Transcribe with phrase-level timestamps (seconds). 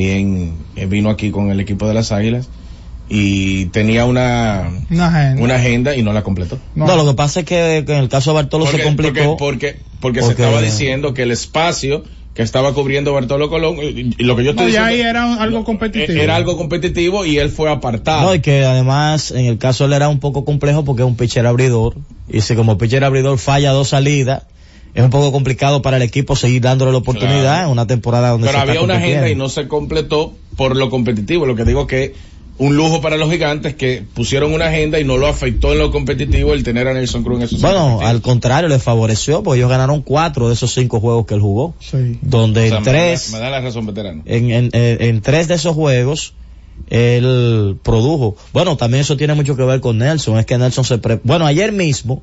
[0.00, 2.48] también eh, vino aquí con el equipo de las Águilas
[3.08, 5.42] y tenía una, Una agenda.
[5.42, 6.58] una agenda y no la completó.
[6.74, 6.86] No.
[6.86, 9.36] No, lo que pasa es que en el caso de Bartolo se complicó.
[9.36, 14.14] porque, porque, porque se estaba diciendo que el espacio que estaba cubriendo Bartolo Colón, y
[14.16, 16.22] y lo que yo No, estoy ahí diciendo, era un- algo competitivo.
[16.22, 18.22] era algo competitivo y él fue apartado.
[18.22, 21.16] No, y que además en el caso él era un poco complejo porque es un
[21.16, 21.96] pitcher abridor.
[22.32, 24.44] Y si como pitcher abridor falla dos salidas,
[24.94, 27.66] es un poco complicado para el equipo seguir dándole la oportunidad Claro.
[27.66, 30.76] en una temporada donde Pero se está había una agenda y no se completó por
[30.76, 31.46] lo competitivo.
[31.46, 32.14] Lo que digo que
[32.58, 35.90] un lujo para los gigantes que pusieron una agenda y no lo afectó en lo
[35.90, 39.70] competitivo el tener a Nelson Cruz en esos Bueno, al contrario, le favoreció porque ellos
[39.70, 41.74] ganaron cuatro de esos cinco juegos que él jugó.
[41.78, 42.18] Sí.
[42.20, 44.22] Donde O sea, en me da- tres, Me da, la razón veterano.
[44.26, 46.34] en, en, en- en tres de esos juegos,
[46.90, 48.36] él produjo.
[48.52, 50.38] Bueno, también eso tiene mucho que ver con Nelson.
[50.38, 51.20] Es que Nelson se pre...
[51.24, 52.22] Bueno, ayer mismo,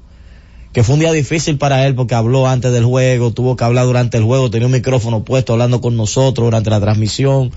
[0.78, 3.88] que fue un día difícil para él porque habló antes del juego, tuvo que hablar
[3.88, 7.52] durante el juego, tenía un micrófono puesto hablando con nosotros durante la transmisión.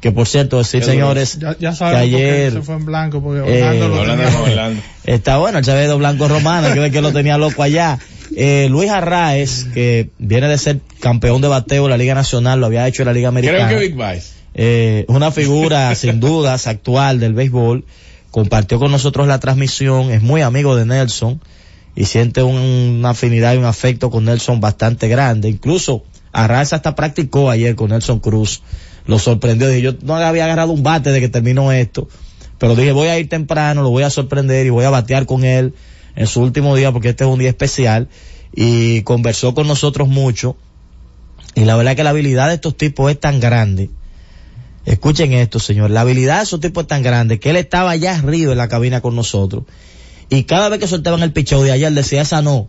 [0.00, 0.90] Que por cierto, decir duro.
[0.90, 4.38] señores, Ya, ya que ayer se fue en blanco, porque Eh, Orlando lo Hablando tenía.
[4.38, 4.82] de Orlando.
[5.04, 7.98] Está bueno, el Chavedo Blanco Romano, hay que ver que lo tenía loco allá.
[8.34, 12.64] Eh, Luis Arraez, que viene de ser campeón de bateo en la Liga Nacional, lo
[12.64, 13.66] había hecho en la Liga Americana.
[13.68, 14.28] Creo que Big Vice.
[14.54, 17.84] Eh, una figura sin dudas actual del béisbol,
[18.30, 21.38] compartió con nosotros la transmisión, es muy amigo de Nelson
[21.94, 25.48] y siente un- una afinidad y un afecto con Nelson bastante grande.
[25.48, 28.62] Incluso Arraez hasta practicó ayer con Nelson Cruz,
[29.06, 32.08] lo sorprendió, yo no había agarrado un bate de que terminó esto,
[32.58, 35.44] pero dije voy a ir temprano, lo voy a sorprender y voy a batear con
[35.44, 35.74] él
[36.16, 38.08] en su último día porque este es un día especial
[38.54, 40.56] y conversó con nosotros mucho
[41.54, 43.90] y la verdad que la habilidad de estos tipos es tan grande
[44.84, 45.90] Escuchen esto, señor.
[45.90, 48.66] La habilidad de esos tipos es tan grande que él estaba allá arriba en la
[48.66, 49.62] cabina con nosotros.
[50.32, 52.66] Y cada vez que soltaban el picheo de ayer, decía esa no.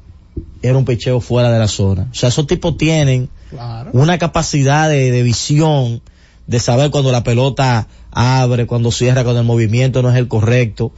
[0.61, 2.09] Era un picheo fuera de la zona.
[2.11, 3.91] O sea, esos tipos tienen Claro.
[3.93, 6.01] una capacidad de, de visión,
[6.45, 10.91] de saber cuando la pelota abre, cuando cierra, cuando el movimiento no es el correcto.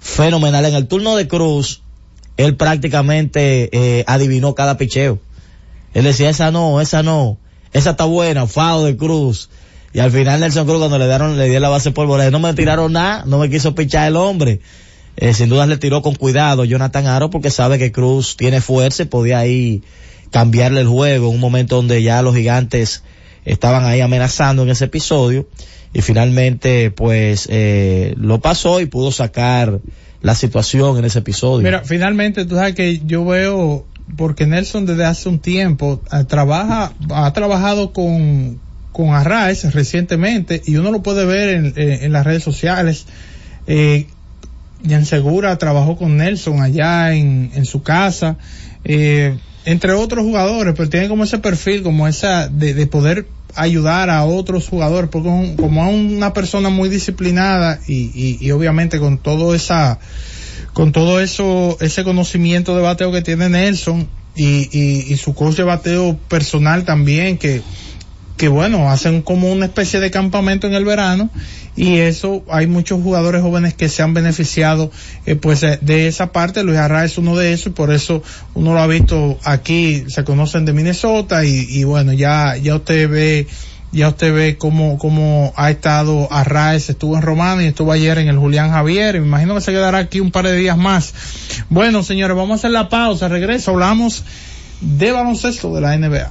[0.00, 0.64] Fenomenal.
[0.64, 1.82] En el turno de Cruz,
[2.36, 5.20] él prácticamente eh, adivinó cada picheo.
[5.94, 7.38] Él decía, esa no, esa no,
[7.72, 9.50] esa está buena, fao de Cruz.
[9.92, 12.40] Y al final Nelson Cruz cuando le dieron, le dieron la base por bola, no
[12.40, 14.60] me tiraron nada, no me quiso pichar el hombre.
[15.20, 19.02] Eh, sin duda le tiró con cuidado Jonathan Aro porque sabe que Cruz tiene fuerza
[19.02, 19.82] y podía ahí
[20.30, 23.02] cambiarle el juego en un momento donde ya los gigantes
[23.44, 25.48] estaban ahí amenazando en ese episodio
[25.92, 29.80] y finalmente pues eh, lo pasó y pudo sacar
[30.20, 31.64] la situación en ese episodio.
[31.64, 33.86] Mira, finalmente tú sabes que yo veo,
[34.16, 38.60] porque Nelson desde hace un tiempo eh, trabaja, ha trabajado con,
[38.92, 43.06] con Arraez recientemente y uno lo puede ver en, en- en las redes sociales.
[43.66, 44.06] Eh,
[44.86, 48.36] Jan Segura trabajó con Nelson allá en, en su casa,
[48.84, 54.08] eh, entre otros jugadores, pero tiene como ese perfil, como esa de, de poder ayudar
[54.10, 58.98] a otros jugadores, porque un- como es una persona muy disciplinada y, y, y obviamente
[58.98, 59.98] con todo esa,
[60.74, 65.56] con todo eso, ese conocimiento de bateo que tiene Nelson y, y, y su coach
[65.56, 67.62] de bateo personal también, que,
[68.38, 71.28] que bueno, hacen como una especie de campamento en el verano
[71.76, 74.90] y eso hay muchos jugadores jóvenes que se han beneficiado
[75.26, 78.22] eh, pues eh, de esa parte Luis Arra es uno de esos y por eso
[78.54, 83.46] uno lo ha visto aquí se conocen de Minnesota y, bueno ya ya usted ve
[83.90, 88.28] ya usted ve cómo, cómo ha estado Arraez, estuvo en Romano y estuvo ayer en
[88.28, 91.14] el Julián Javier, y me imagino que se quedará aquí un par de días más.
[91.70, 94.24] Bueno, señores, vamos a hacer la pausa, regreso, hablamos
[94.82, 96.30] de baloncesto de la NBA.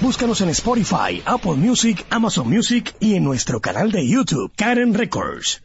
[0.00, 5.62] Búscanos en Spotify, Apple Music, Amazon Music y en nuestro canal de YouTube, Karen Records.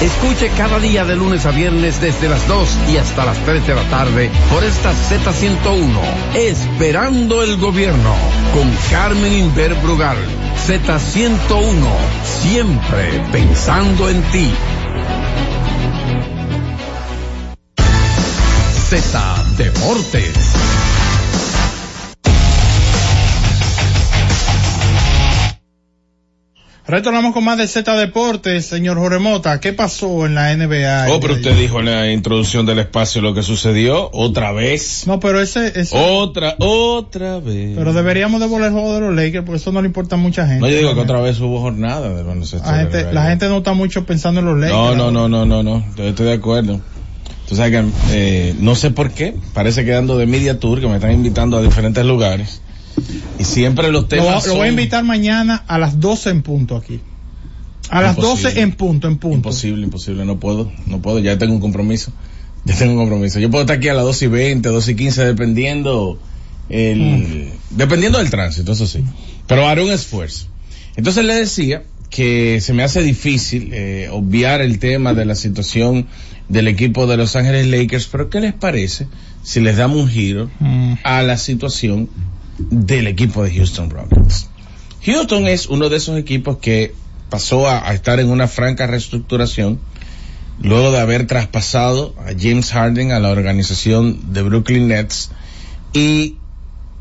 [0.00, 3.74] Escuche cada día de lunes a viernes desde las 2 y hasta las 3 de
[3.74, 8.14] la tarde por esta Z101, Esperando el Gobierno,
[8.54, 10.16] con Carmen Inver Brugal.
[10.66, 11.86] Z101,
[12.24, 14.50] siempre pensando en ti.
[18.88, 20.99] Z Deportes.
[26.90, 29.60] Retornamos con más de Z Deportes, señor Jorge Mota.
[29.60, 31.06] ¿Qué pasó en la NBA?
[31.14, 35.06] Oh, pero usted dijo en la introducción del espacio lo que sucedió otra vez.
[35.06, 37.76] No, pero ese, ese Otra, otra vez.
[37.76, 40.48] pero deberíamos devolver el juego de los Lakers porque eso no le importa a mucha
[40.48, 40.62] gente.
[40.62, 42.68] No, yo digo que otra vez hubo jornada de baloncesto.
[42.68, 44.74] la gente, la gente no está mucho pensando en los Lakers.
[44.76, 45.84] No, no, no, no, no, no.
[45.94, 46.80] Yo estoy de acuerdo.
[47.48, 50.88] Tú sabes que eh, no sé por qué, parece que ando de media tour, que
[50.88, 52.62] me están invitando a diferentes lugares.
[53.38, 56.76] Y siempre los Lo, temas lo voy a invitar mañana a las 12 en punto
[56.76, 57.00] aquí.
[57.90, 58.50] A las Imposible.
[58.50, 59.36] 12 en punto, en punto.
[59.36, 62.12] Imposible, imposible, no puedo, no puedo, ya tengo un compromiso.
[62.64, 63.38] Ya tengo un compromiso.
[63.40, 66.18] Yo puedo estar aquí a las 2 y 20, 2 y 15, dependiendo
[66.68, 67.76] el, Mm.
[67.76, 69.02] dependiendo del tránsito, eso sí.
[69.48, 70.46] Pero haré un esfuerzo.
[70.94, 76.06] Entonces le decía que se me hace difícil eh, obviar el tema de la situación
[76.48, 79.06] del equipo de Los Ángeles Lakers, pero ¿qué les parece
[79.42, 80.94] si les damos un giro Mm.
[81.02, 82.08] a la situación
[82.70, 84.48] del equipo de Houston Rockets?
[85.04, 86.94] Houston es uno de esos equipos que
[87.30, 89.78] pasó a, estar en una franca reestructuración
[90.60, 95.30] luego de haber traspasado a James Harden a la organización de Brooklyn Nets
[95.94, 96.36] y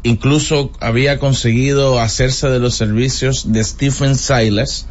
[0.03, 4.85] incluso había conseguido hacerse de los servicios de Stephen Silas,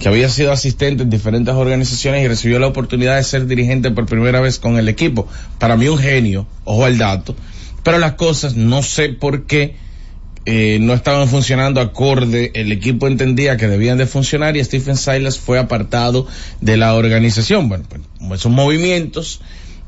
[0.00, 4.06] que había sido asistente en diferentes organizaciones y recibió la oportunidad de ser dirigente por
[4.06, 5.28] primera vez con el equipo.
[5.58, 7.36] Para mí un genio, ojo al dato,
[7.84, 9.76] pero las cosas no sé por qué
[10.46, 15.38] eh, no estaban funcionando acorde, el equipo entendía que debían de funcionar y Stephen Silas
[15.38, 16.26] fue apartado
[16.60, 17.68] de la organización.
[17.68, 19.40] Bueno, pues esos movimientos,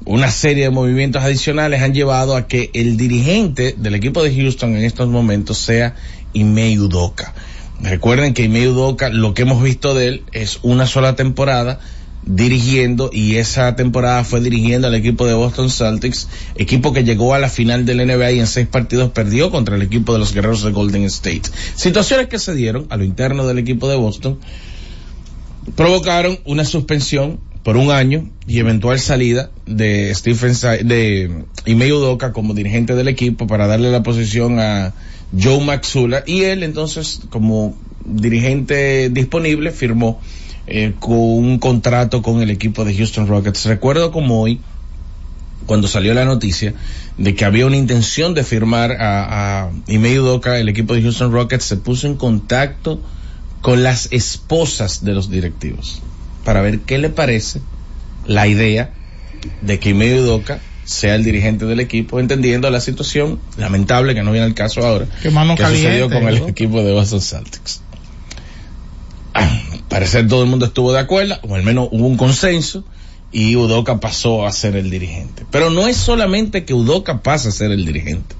[0.05, 4.77] una serie de movimientos adicionales han llevado a que el dirigente del equipo de Houston
[4.77, 5.95] en estos momentos sea
[6.33, 7.35] Ime Udoka.
[7.81, 11.81] Recuerden que Ime Udoka, lo que hemos visto de él es una sola temporada
[12.23, 17.39] dirigiendo y esa temporada fue dirigiendo al equipo de Boston Celtics, equipo que llegó a
[17.39, 20.63] la final del NBA y en seis partidos perdió contra el equipo de los guerreros
[20.63, 21.43] de Golden State.
[21.75, 24.39] Situaciones que se dieron a lo interno del equipo de Boston
[25.77, 32.33] provocaron una suspensión por un año y eventual salida de Stephen Si- de Ime Udoka
[32.33, 34.95] como dirigente del equipo para darle la posición a
[35.39, 40.21] Joe Maxula y él entonces como dirigente disponible firmó
[40.71, 43.67] eh, con un contrato con el equipo de Houston Rockets.
[43.67, 44.61] Recuerdo como hoy
[45.67, 46.75] cuando salió la noticia
[47.19, 51.33] de que había una intención de firmar a, a Ime Udoka, el equipo de Houston
[51.33, 53.01] Rockets se puso en contacto
[53.61, 56.01] con las esposas de los directivos
[56.45, 57.61] para ver qué le parece
[58.27, 58.93] la idea
[59.61, 64.33] de que Ime Udoka sea el dirigente del equipo, entendiendo la situación lamentable que no
[64.33, 67.83] viene al caso ahora, Que mano que sucedió caliente, con el equipo de Boston Celtics.
[69.35, 72.85] Ah, parecer todo el mundo estuvo de acuerdo, o al menos hubo un consenso,
[73.33, 75.45] y Udoka pasó a ser el dirigente.
[75.51, 78.35] Pero no es solamente que Udoka pasa a ser el dirigente,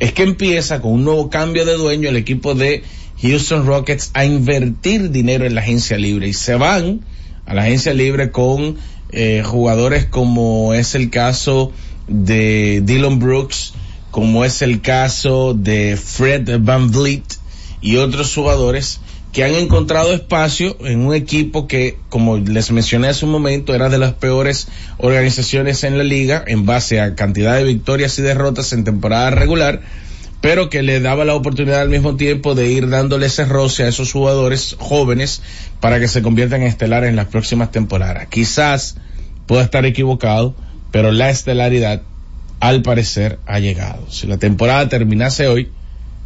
[0.00, 2.82] es que empieza con un nuevo cambio de dueño el equipo de
[3.22, 7.02] Houston Rockets a invertir dinero en la agencia libre y se van
[7.46, 8.76] a la agencia libre con
[9.12, 11.70] eh, jugadores como es el caso
[12.08, 13.74] de Dylan Brooks,
[14.10, 17.24] como es el caso de Fred Van Vliet
[17.80, 19.00] y otros jugadores
[19.34, 23.88] que han encontrado espacio en un equipo que, como les mencioné hace un momento, era
[23.88, 28.72] de las peores organizaciones en la liga en base a cantidad de victorias y derrotas
[28.72, 29.80] en temporada regular,
[30.40, 33.88] pero que le daba la oportunidad al mismo tiempo de ir dándole ese roce a
[33.88, 35.42] esos jugadores jóvenes
[35.80, 38.28] para que se conviertan en estelares en las próximas temporadas.
[38.28, 38.98] Quizás
[39.48, 40.54] pueda estar equivocado,
[40.92, 42.02] pero la estelaridad
[42.60, 44.08] al parecer ha llegado.
[44.12, 45.70] Si la temporada terminase hoy,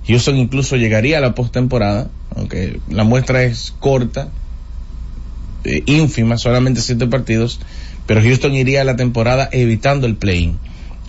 [0.06, 4.30] Houston incluso llegaría a la postemporada, aunque la muestra es corta,
[5.64, 7.60] eh, ínfima, solamente siete partidos,
[8.06, 10.58] pero Houston iría a la temporada evitando el play-in.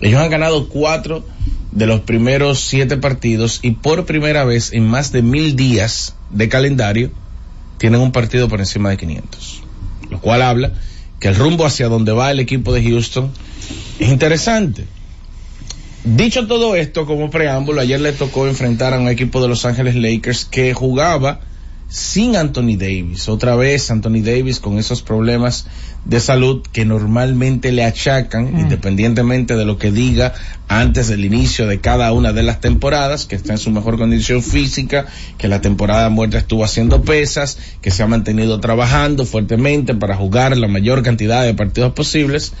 [0.00, 1.24] Ellos han ganado cuatro
[1.72, 6.48] de los primeros siete partidos y por primera vez en más de mil días de
[6.48, 7.10] calendario
[7.78, 9.62] tienen un partido por encima de 500.
[10.10, 10.72] Lo cual habla
[11.20, 13.30] que el rumbo hacia donde va el equipo de Houston
[13.98, 14.86] es interesante.
[16.04, 19.96] Dicho todo esto como preámbulo, ayer le tocó enfrentar a un equipo de Los Ángeles
[19.96, 21.40] Lakers que jugaba
[21.90, 23.28] sin Anthony Davis.
[23.28, 25.66] Otra vez Anthony Davis con esos problemas
[26.04, 28.60] de salud que normalmente le achacan, Mm.
[28.60, 30.32] independientemente de lo que diga
[30.68, 34.40] antes del inicio de cada una de las temporadas, que está en su mejor condición
[34.40, 35.06] física,
[35.36, 40.56] que la temporada muerta estuvo haciendo pesas, que se ha mantenido trabajando fuertemente para jugar
[40.56, 42.52] la mayor cantidad de partidos posibles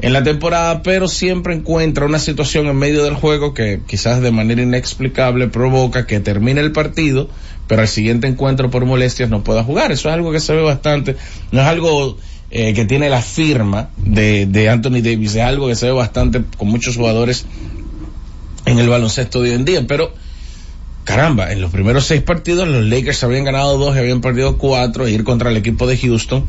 [0.00, 4.32] en la temporada, pero siempre encuentra una situación en medio del juego que quizás de
[4.32, 7.30] manera inexplicable provoca que termine el partido,
[7.72, 9.92] pero al siguiente encuentro por molestias no pueda jugar.
[9.92, 11.16] Eso es algo que se ve bastante,
[11.52, 12.18] no es algo
[12.50, 16.42] eh, que tiene la firma de, de Anthony Davis, es algo que se ve bastante
[16.58, 17.46] con muchos jugadores
[18.66, 20.12] en el baloncesto de hoy en día, pero
[21.04, 25.06] caramba, en los primeros seis partidos los Lakers habían ganado dos y habían perdido cuatro,
[25.06, 26.44] e ir contra el equipo de Houston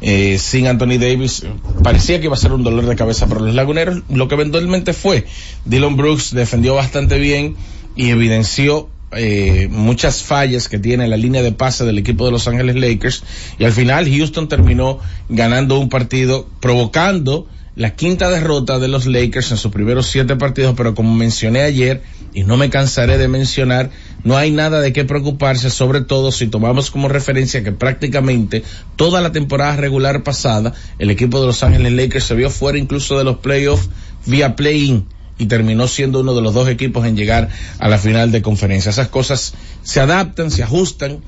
[0.00, 1.46] eh, sin Anthony Davis
[1.84, 4.92] parecía que iba a ser un dolor de cabeza para los laguneros, lo que eventualmente
[4.92, 5.24] fue.
[5.66, 7.54] Dylan Brooks defendió bastante bien
[7.94, 12.48] y evidenció eh, muchas fallas que tiene la línea de pase del equipo de Los
[12.48, 13.24] Ángeles Lakers.
[13.58, 19.50] Y al final Houston terminó ganando un partido provocando la quinta derrota de los Lakers
[19.50, 22.02] en sus primeros siete partidos, pero como mencioné ayer,
[22.32, 23.90] y no me cansaré de mencionar,
[24.22, 28.62] no hay nada de qué preocuparse, sobre todo si tomamos como referencia que prácticamente
[28.94, 33.18] toda la temporada regular pasada, el equipo de Los Ángeles Lakers se vio fuera incluso
[33.18, 33.88] de los playoffs
[34.26, 35.06] vía play-in
[35.38, 37.48] y terminó siendo uno de los dos equipos en llegar
[37.78, 38.90] a la final de conferencia.
[38.90, 41.18] Esas cosas se adaptan, se ajustan,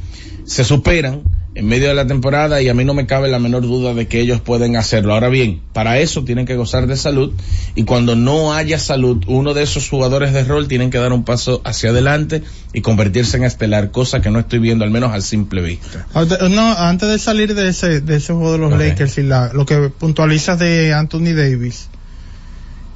[0.44, 1.22] se superan
[1.56, 4.06] en medio de la temporada y a mí no me cabe la menor duda de
[4.06, 5.14] que ellos pueden hacerlo.
[5.14, 7.32] Ahora bien, para eso tienen que gozar de salud
[7.74, 11.24] y cuando no haya salud, uno de esos jugadores de rol tienen que dar un
[11.24, 12.42] paso hacia adelante
[12.74, 16.06] y convertirse en estelar, cosa que no estoy viendo al menos al simple vista.
[16.50, 18.76] No, antes de salir de ese, de ese juego de los.
[18.76, 21.88] Lakers y la, lo que puntualizas de Anthony Davis,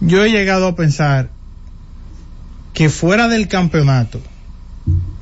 [0.00, 1.30] yo he llegado a pensar
[2.72, 4.20] que fuera del campeonato,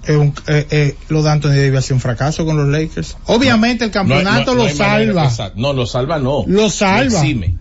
[0.06, 3.16] eh, eh, eh, lo de Anthony Davis ha sido un fracaso con los Lakers.
[3.26, 5.52] Obviamente el campeonato No, no, no lo manera, salva.
[5.56, 6.44] No, lo salva no.
[6.47, 7.18] Lo salva.
[7.18, 7.58] exime.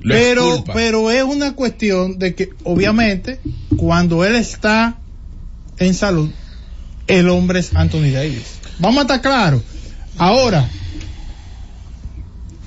[0.00, 0.72] Lo pero, exculpa.
[0.72, 3.40] pero es una cuestión de que obviamente
[3.76, 4.96] cuando él está
[5.78, 6.30] en salud,
[7.06, 8.60] el hombre es Anthony Davis.
[8.78, 9.62] Vamos a estar claros.
[10.16, 10.68] Ahora,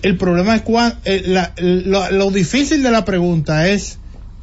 [0.03, 3.97] el problema es cuán, eh, la- lo, lo difícil de la pregunta es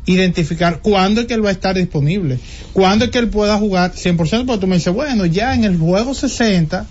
[0.06, 2.38] identificar cuándo es que él va a estar disponible,
[2.72, 5.78] cuándo es que él pueda jugar 100%, porque tú me dices, bueno, ya en el
[5.78, 6.86] juego 60,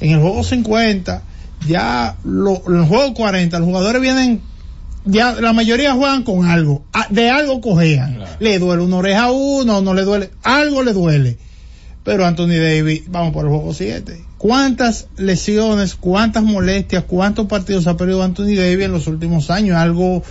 [0.00, 1.22] en el juego 50,
[1.68, 4.40] ya lo, en el juego 40, los jugadores vienen,
[5.04, 8.30] ya la mayoría juegan con algo, de algo cojean, Claro.
[8.38, 11.38] le duele una oreja a uno, no le duele, algo le duele.
[12.04, 14.24] Pero Anthony Davis, vamos por el juego 7.
[14.38, 19.76] ¿Cuántas lesiones, cuántas molestias, cuántos partidos ha perdido Anthony Davis en los últimos años?
[19.76, 20.24] Algo,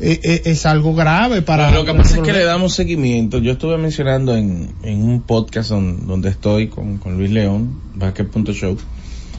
[0.00, 1.70] eh, eh, es algo grave para...
[1.70, 3.38] Lo que pasa es que le damos seguimiento.
[3.38, 8.76] Yo estuve mencionando en, en un podcast don- donde estoy con, con Luis León, Basket.show,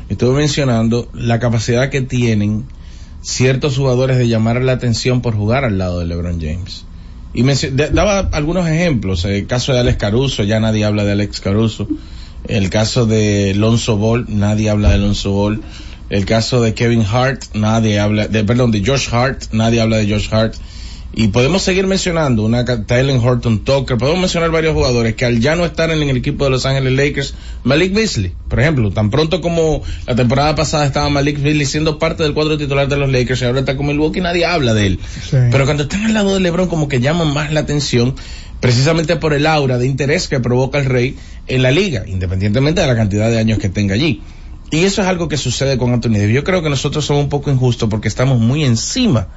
[0.07, 2.63] estuve mencionando la capacidad que tienen
[3.21, 6.85] ciertos jugadores de llamar la atención por jugar al lado de LeBron James.
[7.33, 9.25] Y de- daba algunos ejemplos.
[9.25, 11.87] El caso de Alex Caruso, ya nadie habla de Alex Caruso.
[12.47, 15.61] El caso de Lonzo Ball, nadie habla de Lonzo Ball.
[16.09, 20.11] El caso de Kevin Hart, nadie habla, de, perdón, de Josh Hart, nadie habla de
[20.11, 20.53] Josh Hart.
[21.15, 25.55] Y podemos seguir mencionando una Tyler Horton Tucker, podemos mencionar varios jugadores que al ya
[25.55, 29.39] no estar en el equipo de Los Ángeles Lakers, Malik Beasley, por ejemplo, tan pronto
[29.39, 33.43] como la temporada pasada estaba Malik Beasley siendo parte del cuadro titular de los Lakers
[33.43, 34.99] y ahora está con Milwaukee, nadie habla de él.
[35.29, 35.37] Sí.
[35.51, 38.15] Pero cuando están al lado de LeBron como que llaman más la atención,
[38.59, 41.15] precisamente por el aura de interés que provoca el rey
[41.45, 44.23] en la liga, independientemente de la cantidad de años que tenga allí.
[44.71, 46.33] Y eso es algo que sucede con Anthony Davis.
[46.33, 49.27] Yo creo que nosotros somos un poco injustos porque estamos muy encima,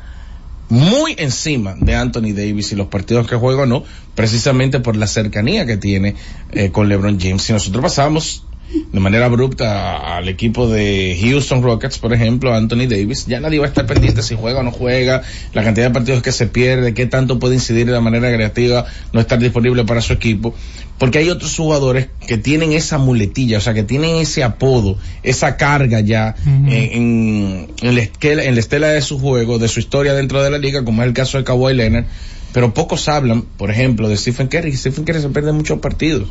[0.68, 5.06] muy encima de Anthony Davis y los partidos que juega o no, precisamente por la
[5.06, 6.16] cercanía que tiene
[6.52, 7.42] eh, con LeBron James.
[7.42, 8.45] Si nosotros pasamos
[8.92, 13.66] de manera abrupta al equipo de Houston Rockets, por ejemplo, Anthony Davis, ya nadie va
[13.66, 15.22] a estar pendiente si juega o no juega,
[15.54, 19.20] la cantidad de partidos que se pierde, qué tanto puede incidir de manera creativa no
[19.20, 20.54] estar disponible para su equipo,
[20.98, 25.56] porque hay otros jugadores que tienen esa muletilla, o sea, que tienen ese apodo, esa
[25.56, 26.50] carga ya Ujú.
[26.50, 30.42] en, en, en la esquela- en la estela de su juego, de su historia dentro
[30.42, 32.06] de la liga, como es el caso de Kawhi Leonard,
[32.52, 36.28] pero pocos hablan, por ejemplo, de Stephen Curry, Stephen Curry se pierde muchos partidos.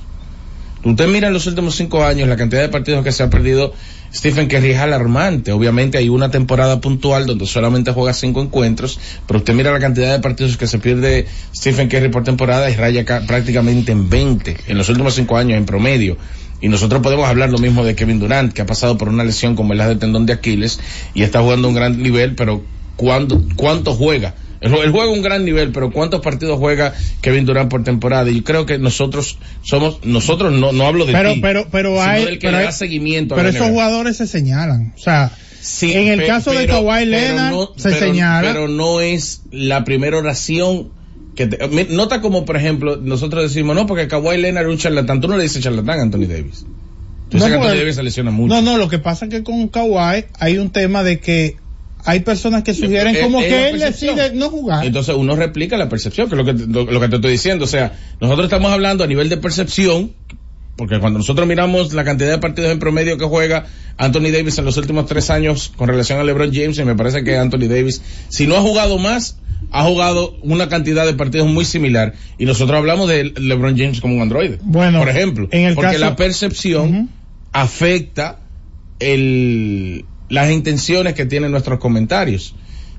[0.85, 3.73] Usted mira en los últimos cinco años la cantidad de partidos que se ha perdido
[4.13, 5.51] Stephen Curry es alarmante.
[5.51, 10.11] Obviamente hay una temporada puntual donde solamente juega cinco encuentros, pero usted mira la cantidad
[10.13, 11.25] de partidos que se pierde
[11.55, 15.57] Stephen Curry por temporada y raya ca- prácticamente en 20 en los últimos cinco años
[15.57, 16.17] en promedio.
[16.61, 19.55] Y nosotros podemos hablar lo mismo de Kevin Durant, que ha pasado por una lesión
[19.55, 20.79] como la de tendón de Aquiles
[21.15, 22.63] y está jugando a un gran nivel, pero
[22.95, 24.35] ¿cuándo, ¿cuánto juega?
[24.65, 28.29] Él juega a un gran nivel, pero ¿cuántos partidos juega Kevin Durant por temporada?
[28.31, 32.01] Y creo que nosotros somos, nosotros no, no hablo de Pero, ti, pero, pero sino
[32.01, 33.71] hay, del que pero, le hay- da seguimiento a pero la esos NBA.
[33.73, 34.93] jugadores se señalan.
[34.95, 35.31] O sea,
[35.61, 38.51] Sí, en el pe- caso de Kawhi Leonard no- se pero- señala.
[38.53, 40.89] Pero no es la primera oración
[41.35, 45.21] que te- nota como por ejemplo nosotros decimos no porque Kawhi Leonard es un charlatán.
[45.21, 46.65] Tú no le dices charlatán a Anthony Davis.
[47.29, 48.53] Tú dices No, que Anthony Davis se lesiona mucho.
[48.53, 51.57] No, no, lo que pasa es que con Kawhi hay un tema de que
[52.05, 54.85] hay personas que sugieren Es- como es que él decide no jugar.
[54.85, 57.31] Entonces uno replica la percepción, que es lo que, te- lo, lo que te estoy
[57.31, 57.65] diciendo.
[57.65, 60.13] O sea, nosotros estamos hablando a nivel de percepción,
[60.77, 63.65] porque cuando nosotros miramos la cantidad de partidos en promedio que juega
[63.97, 67.23] Anthony Davis en los últimos tres años con relación a LeBron James, y me parece
[67.23, 69.37] que Anthony Davis, si no ha jugado más,
[69.71, 72.13] ha jugado una cantidad de partidos muy similar.
[72.37, 74.59] Y nosotros hablamos de LeBron James como un androide.
[74.63, 77.09] Bueno, por ejemplo, en el porque caso- la percepción
[77.53, 78.39] afecta
[78.99, 82.55] el, las intenciones que tienen nuestros comentarios.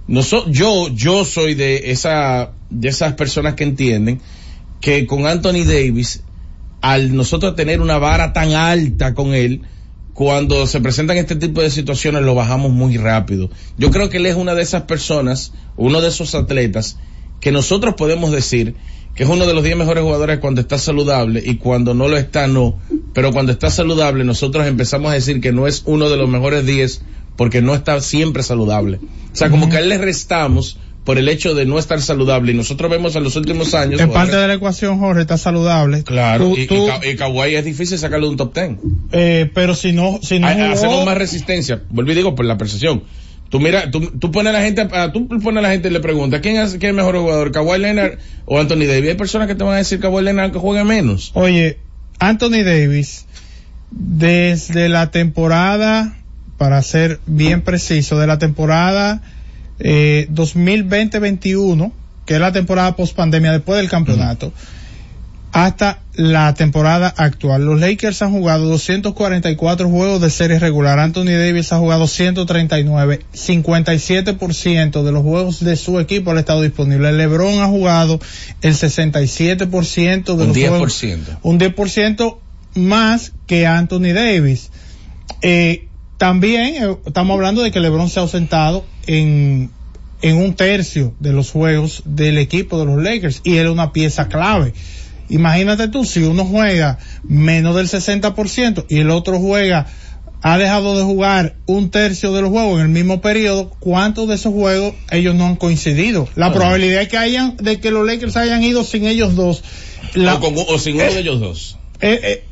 [0.08, 4.20] Noso- yo, yo soy de esa, de esas personas que entienden
[4.80, 6.22] que con Anthony Davis,
[6.80, 9.62] al nosotros tener una vara tan alta con él,
[10.14, 13.50] cuando se presentan este tipo de situaciones lo bajamos muy rápido.
[13.76, 16.98] Yo creo que él es una de esas personas, uno de esos atletas,
[17.40, 18.76] que nosotros podemos decir
[19.14, 22.16] que es uno de los 10 mejores jugadores cuando está saludable y cuando no lo
[22.16, 22.78] está no,
[23.16, 26.66] pero cuando está saludable nosotros empezamos a decir que no es uno de los mejores
[26.66, 27.00] 10
[27.36, 28.98] porque no está siempre saludable.
[29.32, 32.52] O sea, como que a él le restamos por el hecho de no estar saludable
[32.52, 36.02] y nosotros vemos en los últimos años En parte de la ecuación, Jorge, está saludable.
[36.02, 38.70] Claro, Tú- y, tú- Kawhi es difícil sacarle un top 10.
[39.12, 41.82] eh, pero si no, si no Ha- jugó- hacemos más resistencia.
[41.88, 43.02] Vuelvo y digo por la percepción.
[43.48, 45.92] Tú mira, tú, tú pones a la gente, a- tú pones a la gente y
[45.92, 47.52] le preguntas, ¿quién es, quién es el mejor jugador?
[47.52, 49.10] ¿Kawhi Leonard o Anthony Davis?
[49.10, 51.30] Hay personas que te van a decir Kawhi Leonard que juegue menos.
[51.34, 51.78] Oye,
[52.18, 53.26] Anthony Davis,
[53.90, 56.16] desde la temporada,
[56.58, 59.22] para ser bien preciso, de la temporada
[59.78, 61.92] eh, 2020-21,
[62.24, 64.52] que es la temporada post pandemia después del campeonato,
[65.56, 67.64] hasta la temporada actual.
[67.64, 70.98] Los Lakers han jugado 244 juegos de serie regular.
[70.98, 73.20] Anthony Davis ha jugado 139.
[73.32, 77.14] 57% de los juegos de su equipo han estado disponibles.
[77.14, 78.20] LeBron ha jugado
[78.60, 80.68] el 67% de Un los 10%.
[80.68, 81.04] juegos.
[81.42, 82.36] Un 10%
[82.74, 84.70] más que Anthony Davis.
[85.40, 85.88] Eh,
[86.18, 89.70] también eh, estamos hablando de que LeBron se ha ausentado en,
[90.20, 93.94] en un tercio de los juegos del equipo de los Lakers y él es una
[93.94, 94.74] pieza clave.
[95.28, 99.86] Imagínate tú, si uno juega menos del 60% y el otro juega,
[100.42, 104.36] ha dejado de jugar un tercio de los juegos en el mismo periodo, ¿cuántos de
[104.36, 106.28] esos juegos ellos no han coincidido?
[106.36, 106.60] La Bueno.
[106.60, 109.64] probabilidad es que hayan, de que los Lakers hayan ido sin ellos dos.
[110.14, 111.76] La- o, con- o sin uno de ellos dos.
[112.00, 112.44] eh, eh,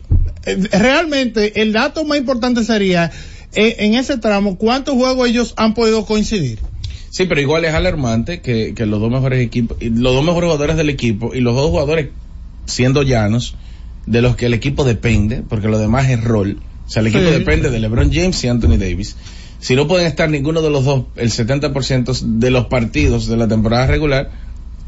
[0.46, 3.10] eh, realmente el dato más importante sería
[3.56, 6.58] en ese tramo cuántos juegos ellos han podido coincidir.
[7.10, 10.76] Sí, pero igual es alarmante que, que los dos mejores equipos, los dos mejores jugadores
[10.76, 12.08] del equipo y los dos jugadores
[12.66, 13.56] siendo llanos,
[14.06, 16.58] de los que el equipo depende, porque lo demás es rol.
[16.86, 17.30] O sea, el equipo Sí.
[17.30, 19.16] depende de LeBron James y Anthony Davis.
[19.60, 23.48] Si no pueden estar ninguno de los dos el 70% de los partidos de la
[23.48, 24.30] temporada regular,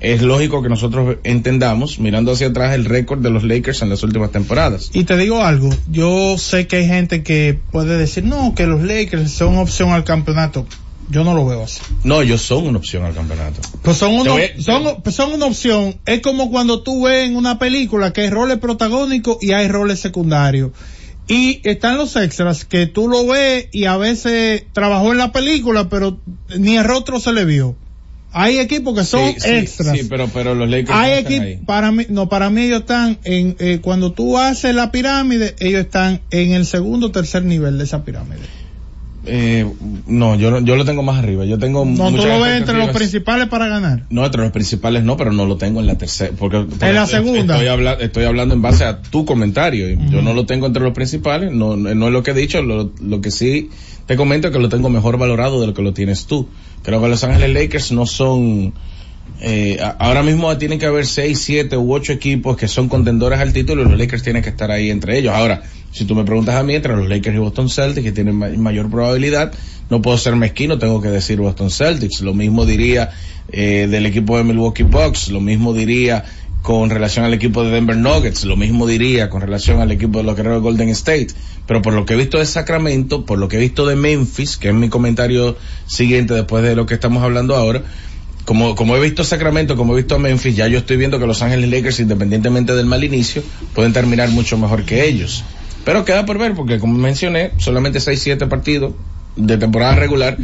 [0.01, 4.03] es lógico que nosotros entendamos, mirando hacia atrás, el récord de los Lakers en las
[4.03, 4.91] últimas temporadas.
[4.93, 8.83] Y te digo algo, yo sé que hay gente que puede decir, no, que los
[8.83, 10.67] Lakers son opción al campeonato.
[11.09, 11.81] Yo no lo veo así.
[12.05, 13.61] No, ellos son una opción al campeonato.
[13.83, 15.97] Pues son una, voy- son, pues son una opción.
[16.05, 20.01] Es como cuando tú ves en una película que hay roles protagónicos y hay roles
[20.01, 20.73] secundarios.
[21.29, 25.88] Y están los extras que tú lo ves y a veces trabajó en la película,
[25.88, 26.19] pero
[26.59, 27.77] ni el rostro se le vio.
[28.33, 29.97] Hay equipos que son Sí, sí, extras.
[29.99, 31.57] Sí, pero, pero los Lakers no hay están ahí.
[31.64, 35.81] para mí, no, para mí ellos están en, eh, cuando tú haces la pirámide, ellos
[35.81, 38.42] están en el segundo o tercer nivel de esa pirámide.
[39.29, 39.67] Eh,
[40.07, 41.45] no, yo, no- yo lo tengo más arriba.
[41.45, 44.05] Yo tengo No, tú lo ves entre los principales para ganar.
[44.09, 46.33] No, entre los principales no, pero no lo tengo en la tercera.
[46.39, 47.55] Porque, porque En la estoy- segunda.
[47.55, 49.91] Estoy, habla- estoy hablando en base a tu comentario.
[49.91, 52.62] y Yo no lo tengo entre los principales, no, no es lo que he dicho.
[52.62, 53.71] Lo, lo que sí
[54.07, 56.49] te comento es que lo tengo mejor valorado de lo que lo tienes tú.
[56.85, 58.75] Creo que Los Ángeles Lakers no son.
[59.40, 63.53] Eh, ahora mismo tienen que haber seis, siete u ocho equipos que son contendores al
[63.53, 65.35] título y los Lakers tienen que estar ahí entre ellos.
[65.35, 68.35] Ahora, si tú me preguntas a mí, entre los Lakers y Boston Celtics, que tienen
[68.35, 69.53] ma- mayor probabilidad,
[69.90, 72.20] no puedo ser mezquino, tengo que decir Boston Celtics.
[72.22, 73.11] Lo mismo diría
[73.53, 76.25] eh, del equipo de Milwaukee Bucks, lo mismo diría
[76.62, 80.25] con relación al equipo de Denver Nuggets, lo mismo diría con relación al equipo de
[80.25, 81.29] los guerreros de Golden State,
[81.64, 84.57] pero por lo que he visto de Sacramento, por lo que he visto de Memphis,
[84.57, 87.85] que es mi comentario siguiente después de lo que estamos hablando ahora,
[88.46, 91.26] como, como he visto Sacramento, como he visto a Memphis, ya yo estoy viendo que
[91.26, 93.42] Los Ángeles Lakers, independientemente del mal inicio,
[93.74, 95.44] pueden terminar mucho mejor que ellos.
[95.85, 98.94] Pero queda por ver, porque como mencioné, solamente 6-7 partidos
[99.35, 100.38] de temporada regular.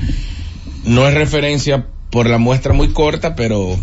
[0.84, 3.78] No es referencia por la muestra muy corta, pero,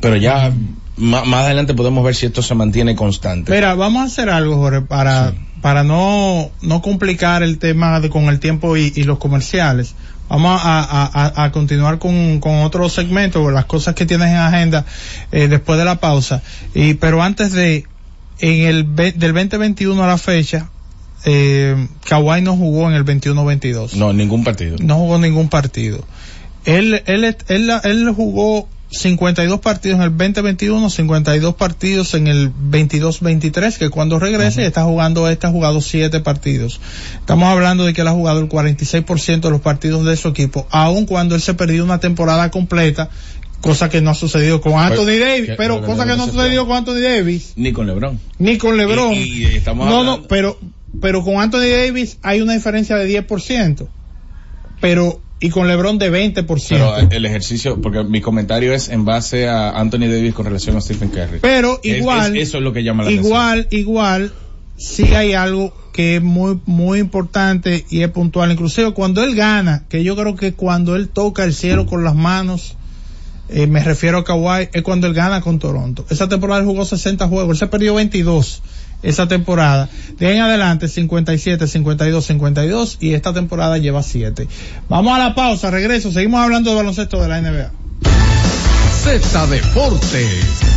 [0.00, 0.52] pero ya
[0.96, 3.52] más adelante podemos ver si esto se mantiene constante.
[3.52, 8.24] Mira, vamos a hacer algo, Jorge, para, para no, no complicar el tema de, con
[8.26, 9.96] el tiempo y, y los comerciales.
[10.32, 14.86] Vamos a, a- a- continuar con, con otro segmento, las cosas que tienes en agenda
[15.30, 16.42] eh, después de la pausa.
[16.74, 17.84] Y, pero antes de,
[18.38, 20.70] en el del 2021 a la fecha,
[21.26, 24.76] eh, Kawhi no jugó en el 21-22 No, ningún partido.
[24.80, 26.02] no jugó ningún partido.
[26.64, 33.78] Él, él, él, él jugó 52 partidos en el 2021, 52 partidos en el 22-23,
[33.78, 36.80] que cuando regrese está jugando, este ha jugado 7 partidos.
[37.18, 40.66] Estamos hablando de que él ha jugado el 46% de los partidos de su equipo,
[40.70, 43.08] aun cuando él se perdió una temporada completa,
[43.62, 46.66] cosa que no ha sucedido con Anthony Davis, que- pero cosa que no ha sucedido
[46.66, 48.20] con Anthony Davis Ni con LeBron.
[48.38, 49.14] ni con LeBron.
[49.14, 50.58] Y- y estamos no, hablando- no, pero,
[51.00, 53.88] pero con Anthony Davis hay una diferencia de 10%.
[54.80, 56.46] Pero, y con LeBron de 20%.
[56.68, 60.76] Pero eh, el ejercicio, porque mi comentario es en base a Anthony Davis con relación
[60.76, 61.40] a Stephen Curry.
[61.42, 64.32] Pero igual, es- eso es lo que llama la igual, igual,
[64.76, 68.50] sí hay algo que es muy, muy importante y es puntual.
[68.52, 72.14] Inclusive cuando él gana, que yo creo que cuando él toca el cielo con las
[72.14, 72.76] manos,
[73.50, 76.06] eh, me refiero a Kawhi, es cuando él gana con Toronto.
[76.08, 78.62] Esa temporada él jugó 60 juegos, él se perdió 22
[79.02, 79.88] esa temporada.
[80.18, 84.48] De ahí en adelante 57, 52, 52 y esta temporada lleva 7.
[84.88, 87.72] Vamos a la pausa, regreso, seguimos hablando de baloncesto de la NBA.
[89.02, 90.72] Z Deportes.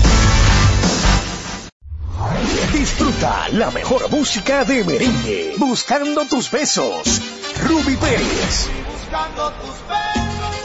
[2.73, 5.53] Disfruta la mejor música de merengue.
[5.57, 7.21] Buscando tus besos.
[7.67, 8.67] Ruby Pérez.
[8.91, 10.64] Buscando tus besos,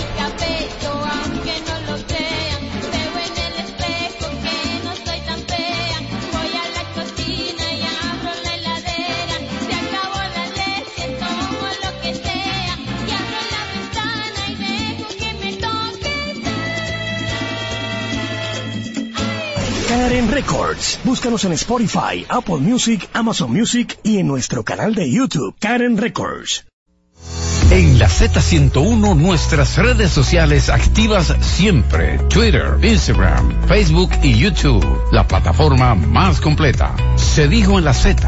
[20.01, 20.99] Karen Records.
[21.03, 26.65] Búscanos en Spotify, Apple Music, Amazon Music y en nuestro canal de YouTube, Karen Records.
[27.69, 32.17] En la Z101 nuestras redes sociales activas siempre.
[32.29, 34.83] Twitter, Instagram, Facebook y YouTube.
[35.11, 36.95] La plataforma más completa.
[37.15, 38.27] Se dijo en la Z.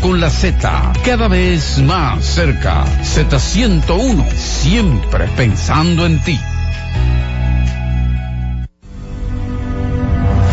[0.00, 2.84] con la Z, cada vez más cerca.
[3.02, 6.38] Z101, siempre pensando en ti.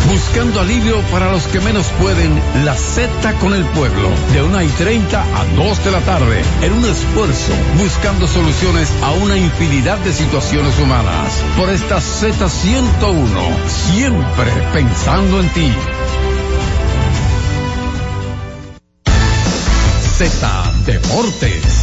[0.10, 4.68] Buscando alivio para los que menos pueden, la Z con el pueblo, de 1 y
[4.68, 10.14] 30 a 2 de la tarde, en un esfuerzo, buscando soluciones a una infinidad de
[10.14, 11.44] situaciones humanas.
[11.58, 15.72] Por esta Z101, siempre pensando en ti.
[20.18, 21.82] Z Deportes.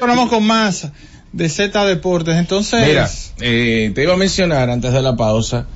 [0.00, 0.88] Hablamos con más
[1.32, 2.36] de Z Deportes.
[2.36, 5.66] Entonces, Mira, eh, te iba a mencionar antes de la pausa,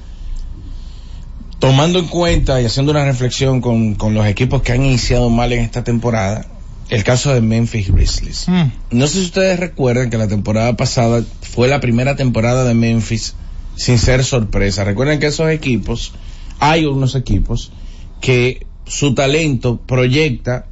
[1.59, 5.53] tomando en cuenta y haciendo una reflexión con, con los equipos que han iniciado mal
[5.53, 6.47] en esta temporada,
[6.91, 8.49] el caso de Memphis Grizzlies.
[8.49, 12.75] mm, No sé si ustedes recuerdan que la temporada pasada fue la primera temporada de
[12.75, 13.35] Memphis
[13.81, 14.85] sin ser sorpresa.
[14.85, 16.13] Recuerden que esos equipos,
[16.59, 17.73] hay unos equipos
[18.21, 20.67] que su talento proyecta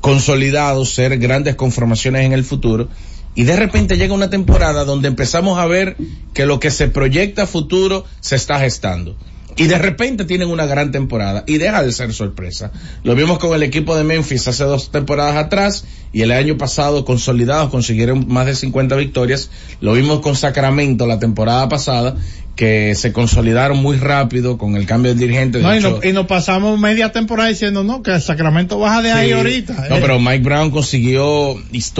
[0.00, 2.88] consolidados, ser grandes conformaciones en el futuro.
[3.34, 5.98] Y de repente llega una temporada donde empezamos a ver
[6.32, 9.14] que lo que se proyecta futuro se está gestando.
[9.56, 12.72] Y de repente tienen una gran temporada y deja de ser sorpresa.
[13.04, 17.04] Lo vimos con el equipo de Memphis hace dos temporadas atrás y el año pasado
[17.04, 19.50] consolidados consiguieron más de 50 victorias.
[19.80, 22.16] Lo vimos con Sacramento la temporada pasada
[22.56, 25.58] que se consolidaron muy rápido con el cambio de dirigente.
[25.58, 29.02] De y, hecho, no- y nos pasamos media temporada diciendo, no, que el Sacramento baja
[29.02, 29.86] de ahí ahorita.
[29.88, 31.56] No, Eh, pero Mike Brown consiguió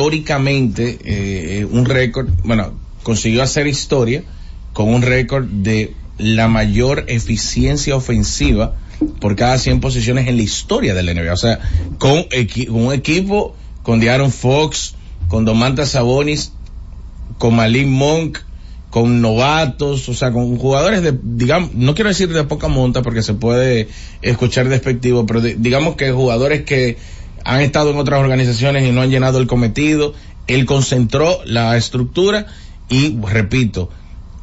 [0.08, 4.22] históricamente eh, un récord, bueno, consiguió hacer historia
[4.72, 8.74] con un récord de la mayor eficiencia ofensiva
[9.20, 11.32] por cada 100 posiciones en la historia de la NBA.
[11.32, 11.60] O sea,
[11.98, 12.24] con,
[12.68, 14.94] un equipo con De'Aaron Fox,
[15.28, 16.52] con Domantas Sabonis,
[17.38, 18.38] con Malik Monk,
[18.90, 23.22] con novatos, o sea, con jugadores de, digamos, no quiero decir de poca monta porque
[23.22, 23.88] se puede
[24.22, 26.96] escuchar despectivo, pero digamos que jugadores que
[27.44, 30.14] han estado en otras organizaciones y no han llenado el cometido,
[30.46, 32.46] él concentró la estructura
[32.88, 33.90] y, repito,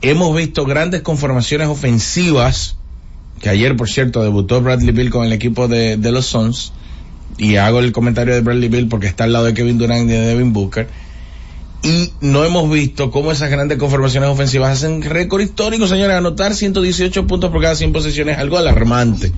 [0.02, 2.76] hemos visto grandes conformaciones ofensivas,
[3.40, 6.74] que ayer, por cierto, debutó Bradley Bill con el equipo de, los Suns,
[7.38, 10.14] y hago el comentario de Bradley Bill porque está al lado de Kevin Durant y
[10.14, 10.88] de Devin Booker,
[11.84, 16.16] y no hemos visto cómo esas grandes conformaciones ofensivas hacen récord histórico, señores.
[16.16, 19.32] Anotar 118 puntos por cada 100 posesiones es algo alarmante.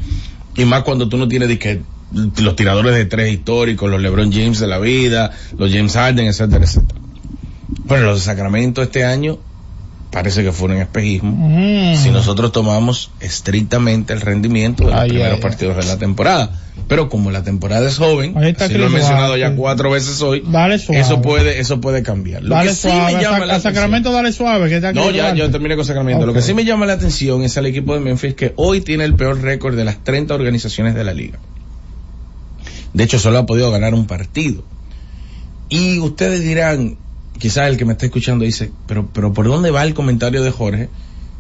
[0.58, 4.32] Y más cuando tú no tienes de que los tiradores de tres históricos, los LeBron
[4.34, 6.99] James de la vida, los James Harden, etcétera, etcétera.
[7.86, 9.39] Bueno, los de Sacramento este año
[10.13, 11.36] parece que fue un espejismo.
[11.49, 11.97] mm.
[11.97, 16.60] Si nosotros tomamos estrictamente el rendimiento de los Ay, primeros ay, partidos de la temporada.
[16.88, 20.80] Pero como la temporada es joven, si lo he mencionado ya cuatro veces hoy, Dale
[20.80, 21.02] suave.
[21.02, 22.43] eso puede, eso puede cambiar.
[22.43, 23.15] Lo dale que sí suave.
[23.15, 26.26] me llama a, la a Sacramento dale suave, que no, ya, yo terminé con Sacramento.
[26.26, 29.06] Lo que sí me llama la atención es al equipo de Memphis que hoy tiene
[29.06, 31.39] el peor récord de las 30 organizaciones de la liga.
[32.93, 34.63] De hecho, solo ha podido ganar un partido.
[35.69, 36.97] Y ustedes dirán,
[37.39, 40.52] quizás el que me está escuchando dice, pero, pero ¿por dónde va el comentario de
[40.52, 40.89] Jorge?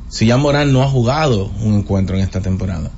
[0.09, 2.91] Si ya Morant no ha jugado un encuentro en esta temporada.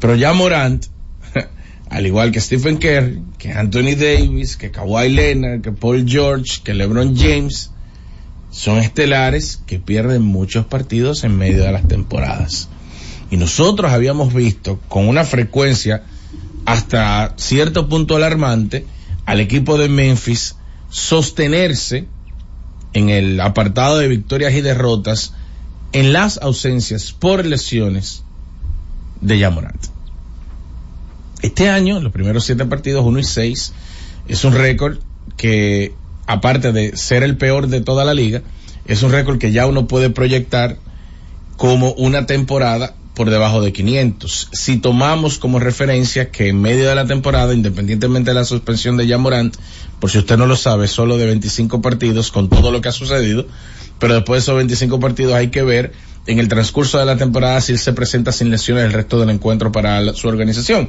[0.00, 0.86] Pero ya Morant,
[1.88, 6.74] al igual que Stephen Kerr, que Anthony Davis, que Kawhi Leonard, que Paul George, que
[6.74, 7.70] LeBron James,
[8.50, 12.68] son estelares que pierden muchos partidos en medio de las temporadas.
[13.30, 16.04] Y nosotros habíamos visto con una frecuencia
[16.66, 18.86] hasta cierto punto alarmante
[19.26, 20.56] al equipo de Memphis
[20.88, 22.06] sostenerse
[22.94, 25.34] en el apartado de victorias y derrotas
[25.92, 28.24] en las ausencias por lesiones
[29.20, 29.84] de Yamorant.
[31.42, 33.72] Este año, los primeros siete partidos, 1 y 6,
[34.28, 34.98] es un récord
[35.36, 35.92] que,
[36.26, 38.42] aparte de ser el peor de toda la liga,
[38.86, 40.78] es un récord que ya uno puede proyectar
[41.56, 44.48] como una temporada por debajo de 500.
[44.52, 49.06] Si tomamos como referencia que en medio de la temporada, independientemente de la suspensión de
[49.06, 49.56] Yamorant,
[50.00, 52.92] por si usted no lo sabe, solo de 25 partidos con todo lo que ha
[52.92, 53.46] sucedido,
[53.98, 55.92] pero después de esos 25 partidos hay que ver
[56.26, 59.30] en el transcurso de la temporada si él se presenta sin lesiones el resto del
[59.30, 60.88] encuentro para su organización.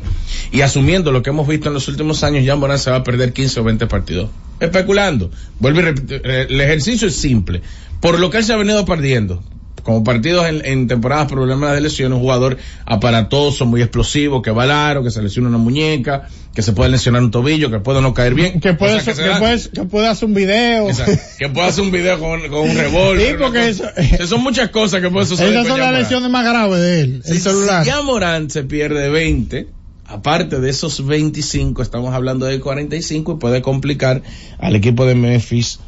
[0.52, 3.04] Y asumiendo lo que hemos visto en los últimos años, ya Morán se va a
[3.04, 4.30] perder 15 o 20 partidos.
[4.60, 5.30] Especulando.
[5.60, 7.62] Vuelvo y repito, el ejercicio es simple.
[8.00, 9.44] Por lo que él se ha venido perdiendo,
[9.86, 14.64] como partidos en, en temporadas problemas de lesiones, un jugador aparatoso, muy explosivo, que va
[14.64, 18.02] al aro, que se lesiona una muñeca, que se puede lesionar un tobillo, que puede
[18.02, 18.60] no caer bien.
[18.60, 20.90] que puede, O sea, que, se da- puede, que puede hacer un video.
[20.90, 21.22] Exacto.
[21.38, 23.28] que puede hacer un video con, con un revólver.
[23.30, 24.28] Sí, porque eso- cosa.
[24.28, 25.54] Son muchas cosas que pueden suceder.
[25.54, 27.84] Esas son las lesiones más graves de él, el Si- celular.
[27.84, 29.68] Si ya Morán se pierde 20,
[30.08, 34.24] aparte de esos 25, estamos hablando de 45 y puede complicar
[34.58, 35.80] al equipo de Memphis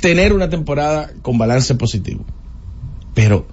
[0.00, 2.24] tener una temporada con balance positivo.
[3.14, 3.46] Pero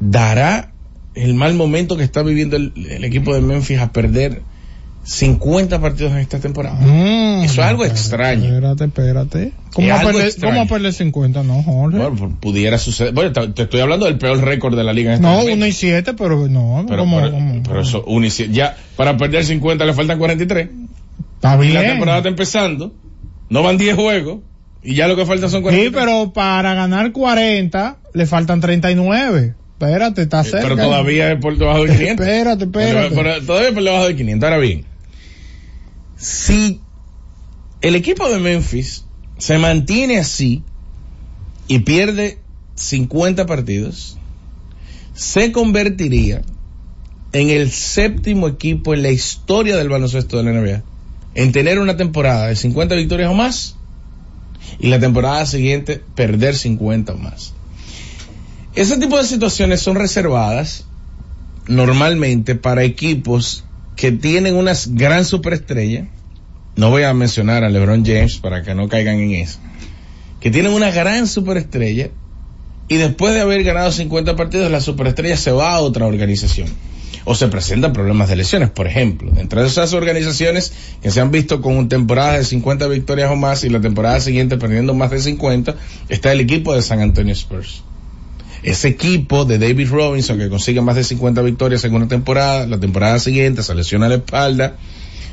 [0.00, 0.72] dará
[1.14, 4.42] el mal momento que está viviendo el, el equipo de Memphis a perder
[5.04, 6.76] 50 partidos en esta temporada.
[6.80, 8.44] Mm, Eso es algo espérate, extraño.
[8.54, 9.52] Espérate, espérate.
[9.74, 10.32] ¿Cómo, a perder.
[10.40, 11.42] ¿Cómo a perder 50?
[11.42, 11.98] No, Jorge.
[11.98, 13.12] Bueno, pues, pudiera suceder.
[13.12, 15.56] Bueno, te, estoy hablando del peor récord de la liga en este no, momento.
[15.56, 16.84] 1 y 7, pero no.
[16.88, 17.62] Pero, ¿cómo- pero- cómo?
[17.62, 18.54] pero eso, uno y siete.
[18.54, 20.68] ya, para perder 50 le faltan 43.
[21.36, 21.74] Está Y bien.
[21.74, 22.92] la temporada está empezando.
[23.50, 24.38] No van 10 juegos.
[24.84, 25.92] Y ya lo que faltan son Sí, 43.
[26.04, 29.54] pero para ganar 40 le faltan 39.
[29.78, 30.62] Espérate, está Eh, cerca.
[30.62, 32.26] pero todavía es por debajo de 500.
[32.26, 33.08] Espérate, espérate.
[33.08, 34.46] Pero- pero todavía es por debajo de 500.
[34.46, 34.84] Ahora bien,
[36.16, 36.80] si
[37.80, 39.04] el equipo de Memphis
[39.38, 40.62] se mantiene así
[41.66, 42.38] y pierde
[42.74, 44.18] 50 partidos,
[45.14, 46.42] se convertiría
[47.32, 50.82] en el séptimo equipo en la historia del baloncesto de la NBA
[51.34, 53.76] en tener una temporada de 50 victorias o más
[54.78, 57.54] y la temporada siguiente perder 50 o más.
[58.74, 60.84] Ese tipo de situaciones son reservadas
[61.68, 63.64] normalmente para equipos
[63.96, 66.08] que tienen una gran superestrella,
[66.76, 69.58] no voy a mencionar a LeBron James para que no caigan en eso,
[70.40, 72.10] que tienen una gran superestrella
[72.88, 76.68] y después de haber ganado 50 partidos, la superestrella se va a otra organización.
[77.24, 79.32] O se presentan problemas de lesiones, por ejemplo.
[79.36, 80.72] Entre esas organizaciones
[81.02, 84.56] que se han visto con temporadas de 50 victorias o más y la temporada siguiente
[84.56, 85.76] perdiendo más de 50,
[86.08, 87.82] está el equipo de San Antonio Spurs.
[88.62, 92.80] Ese equipo de David Robinson que consigue más de 50 victorias en una temporada, la
[92.80, 94.78] temporada siguiente se lesiona la espalda,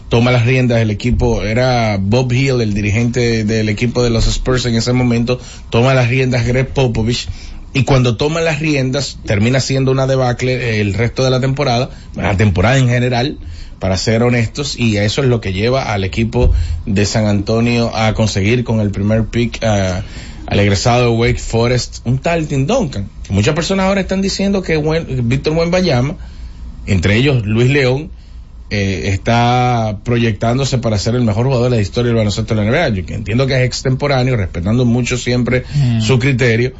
[0.09, 4.65] toma las riendas el equipo, era Bob Hill, el dirigente del equipo de los Spurs
[4.65, 5.39] en ese momento,
[5.69, 7.29] toma las riendas Greg Popovich
[7.73, 12.35] y cuando toma las riendas termina siendo una debacle el resto de la temporada, la
[12.35, 13.37] temporada en general,
[13.79, 16.53] para ser honestos, y eso es lo que lleva al equipo
[16.85, 20.03] de San Antonio a conseguir con el primer pick uh,
[20.45, 23.09] al egresado de Wake Forest, un tal Tim Duncan.
[23.23, 26.17] Que muchas personas ahora están diciendo que Buen, Víctor Buenbayama,
[26.85, 28.11] entre ellos Luis León,
[28.69, 32.69] eh, está proyectándose para ser el mejor jugador de la historia del baloncesto de la
[32.69, 32.89] NBA.
[32.89, 36.01] Yo entiendo que es extemporáneo, respetando mucho siempre mm.
[36.01, 36.73] su criterio,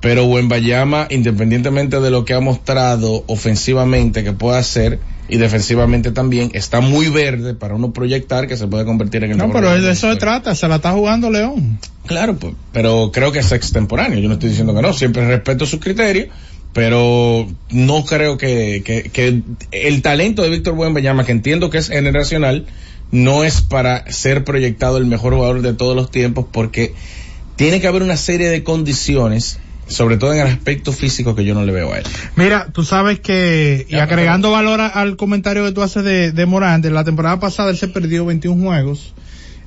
[0.00, 6.50] pero Wembayama, independientemente de lo que ha mostrado ofensivamente que puede hacer y defensivamente también,
[6.54, 9.90] está muy verde para uno proyectar que se puede convertir en el No, pero de
[9.90, 11.80] eso se trata, se la está jugando León.
[12.06, 15.66] Claro, pues, pero creo que es extemporáneo, yo no estoy diciendo que no, siempre respeto
[15.66, 16.28] sus criterios,
[16.72, 21.88] pero no creo que, que, que el talento de Víctor Wembanyama, que entiendo que es
[21.88, 22.66] generacional,
[23.10, 26.94] no es para ser proyectado el mejor jugador de todos los tiempos porque
[27.56, 31.54] tiene que haber una serie de condiciones sobre todo en el aspecto físico que yo
[31.54, 32.04] no le veo a él.
[32.34, 36.82] Mira, tú sabes que, y agregando valor al comentario que tú haces de, de Morán,
[36.82, 39.14] de la temporada pasada él se perdió 21 juegos,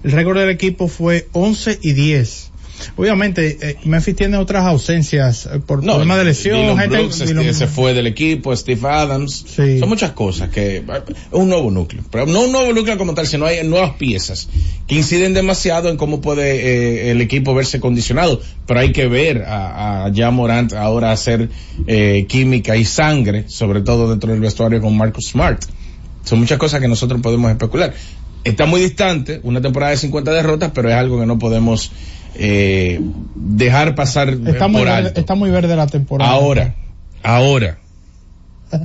[0.04, 2.49] el récord del equipo fue 11 y 10.
[2.96, 6.58] Obviamente, eh, Memphis tiene otras ausencias eh, por no, problemas de lesión.
[6.62, 9.46] Dylan gente- Brooks, este, se fue del equipo, Steve Adams.
[9.56, 9.80] Sí.
[9.80, 10.84] Son muchas cosas que es
[11.32, 14.50] un nuevo núcleo, pero no un nuevo núcleo como tal, sino hay nuevas piezas
[14.88, 18.42] que inciden demasiado en cómo puede eh, el equipo verse condicionado.
[18.66, 21.50] Pero hay que ver a, a ya Morant ahora hacer
[21.88, 25.64] eh, química y sangre, sobre todo dentro del vestuario con Marcus Smart.
[26.24, 27.94] Son muchas cosas que nosotros podemos especular.
[28.44, 31.92] Está muy distante, una temporada de 50 derrotas, pero es algo que no podemos
[32.36, 33.00] eh,
[33.36, 35.20] dejar pasar está, muy por verde, alto.
[35.20, 36.32] está muy verde la temporada.
[36.32, 36.76] Ahora,
[37.24, 37.80] ahora.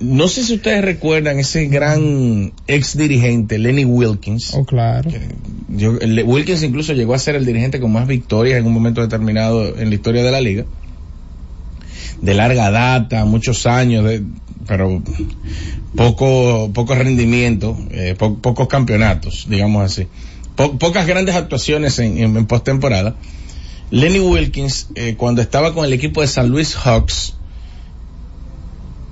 [0.00, 4.52] No sé si ustedes recuerdan ese gran ex dirigente, Lenny Wilkins.
[4.52, 5.08] Oh, claro.
[5.68, 5.92] Yo-
[6.24, 9.90] Wilkins incluso llegó a ser el dirigente con más victorias en un momento determinado en
[9.90, 10.64] la historia de la liga.
[12.20, 14.24] De larga data, muchos años, de-
[14.66, 15.00] pero
[15.94, 20.08] poco, poco rendimiento, eh, po- pocos campeonatos, digamos así.
[20.56, 23.16] Po- pocas grandes actuaciones en, en, en postemporada.
[23.90, 27.34] Lenny Wilkins, eh, cuando estaba con el equipo de San Luis Hawks,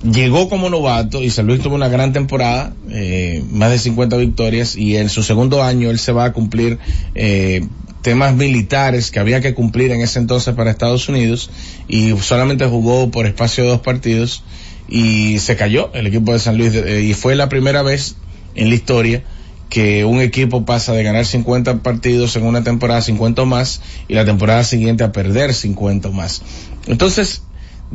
[0.03, 4.75] llegó como novato y San Luis tuvo una gran temporada, eh, más de 50 victorias
[4.75, 6.79] y en su segundo año él se va a cumplir
[7.13, 7.67] eh,
[8.01, 11.51] temas militares que había que cumplir en ese entonces para Estados Unidos
[11.87, 14.43] y solamente jugó por espacio de dos partidos
[14.89, 18.15] y se cayó el equipo de San Luis eh, y fue la primera vez
[18.55, 19.23] en la historia
[19.71, 24.15] que un equipo pasa de ganar 50 partidos en una temporada 50 o más y
[24.15, 26.41] la temporada siguiente a perder 50 o más.
[26.87, 27.43] Entonces,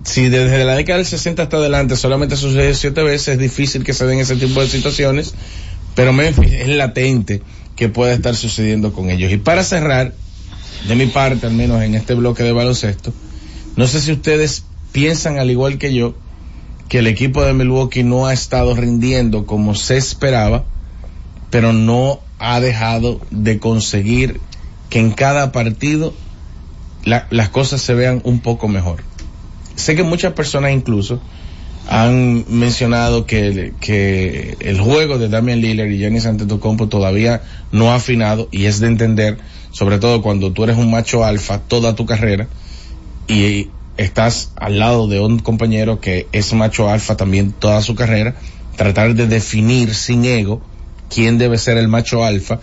[0.02, 3.92] si desde la década del 60 hasta adelante solamente sucede siete veces, es difícil que
[3.92, 5.34] se den ese tipo de situaciones,
[5.94, 7.42] pero Memphis es latente
[7.76, 9.30] que pueda estar sucediendo con ellos.
[9.30, 10.14] Y para cerrar,
[10.88, 13.12] de mi parte, al menos en este bloque de baloncesto,
[13.76, 16.14] no sé si ustedes piensan al igual que yo,
[16.88, 20.64] que el equipo de Milwaukee no ha estado rindiendo como se esperaba,
[21.50, 24.40] pero no ha dejado de conseguir
[24.90, 26.12] que en cada partido
[27.04, 29.02] la- las cosas se vean un poco mejor.
[29.74, 31.20] Sé que muchas personas incluso
[31.88, 37.92] han mencionado que, el- que el juego de Damian Lillard y Giannis Antetokounmpo todavía no
[37.92, 39.38] ha afinado y es de entender,
[39.70, 42.48] sobre todo cuando tú eres un macho alfa toda tu carrera
[43.28, 48.34] y estás al lado de un compañero que es macho alfa también toda su carrera,
[48.76, 50.60] tratar de definir sin ego
[51.08, 52.60] quién debe ser el macho alfa,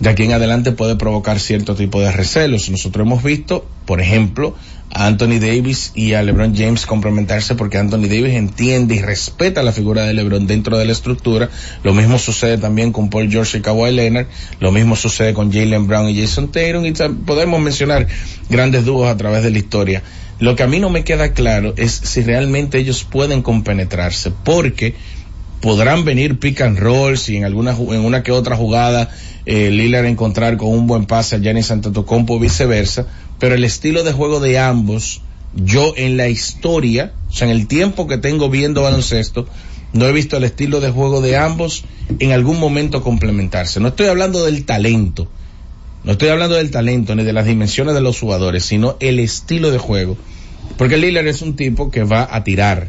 [0.00, 2.68] de aquí en adelante puede provocar cierto tipo de recelos.
[2.68, 4.56] Nosotros hemos visto, por ejemplo,
[4.90, 9.72] a Anthony Davis y a LeBron James complementarse porque Anthony Davis entiende y respeta la
[9.72, 11.48] figura de LeBron dentro de la estructura.
[11.84, 14.26] Lo mismo sucede también con Paul George y Kawhi Leonard.
[14.58, 16.84] Lo mismo sucede con Jalen Brown y Jason Tatum.
[16.84, 16.92] Y
[17.24, 18.08] podemos mencionar
[18.50, 20.02] grandes dúos a través de la historia.
[20.40, 24.94] Lo que a mí no me queda claro es si realmente ellos pueden compenetrarse porque
[25.64, 29.08] podrán venir pick and rolls y en alguna en una que otra jugada
[29.46, 33.06] eh, Lillard encontrar con un buen pase a Giannis Antetokounmpo viceversa,
[33.38, 35.22] pero el estilo de juego de ambos,
[35.54, 39.48] yo en la historia, o sea, en el tiempo que tengo viendo baloncesto,
[39.94, 41.84] no he visto el estilo de juego de ambos
[42.18, 43.80] en algún momento complementarse.
[43.80, 45.28] No estoy hablando del talento,
[46.04, 49.70] no estoy hablando del talento ni de las dimensiones de los jugadores, sino el estilo
[49.70, 50.18] de juego.
[50.76, 52.88] Porque Lillard es un tipo que va a tirar.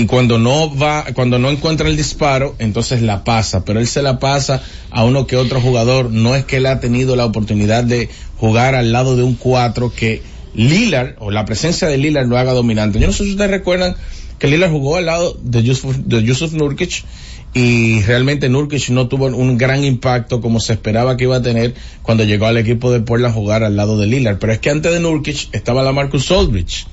[0.00, 4.00] Y cuando no va, cuando no encuentra el disparo, entonces la pasa, pero él se
[4.00, 6.10] la pasa a uno que otro jugador.
[6.10, 9.92] No es que él ha tenido la oportunidad de jugar al lado de un 4
[9.94, 10.22] que
[10.54, 12.98] Lillard, o la presencia de Lillard lo haga dominante.
[12.98, 13.94] Yo no sé si ustedes recuerdan
[14.38, 17.04] que Lillard jugó al lado de Yusuf, de Nurkic
[17.52, 21.74] y realmente Nurkic no tuvo un gran impacto como se esperaba que iba a tener
[22.00, 24.38] cuando llegó al equipo de Portland a jugar al lado de Lillard.
[24.38, 26.86] Pero es que antes de Nurkic estaba la Marcus Aldridge.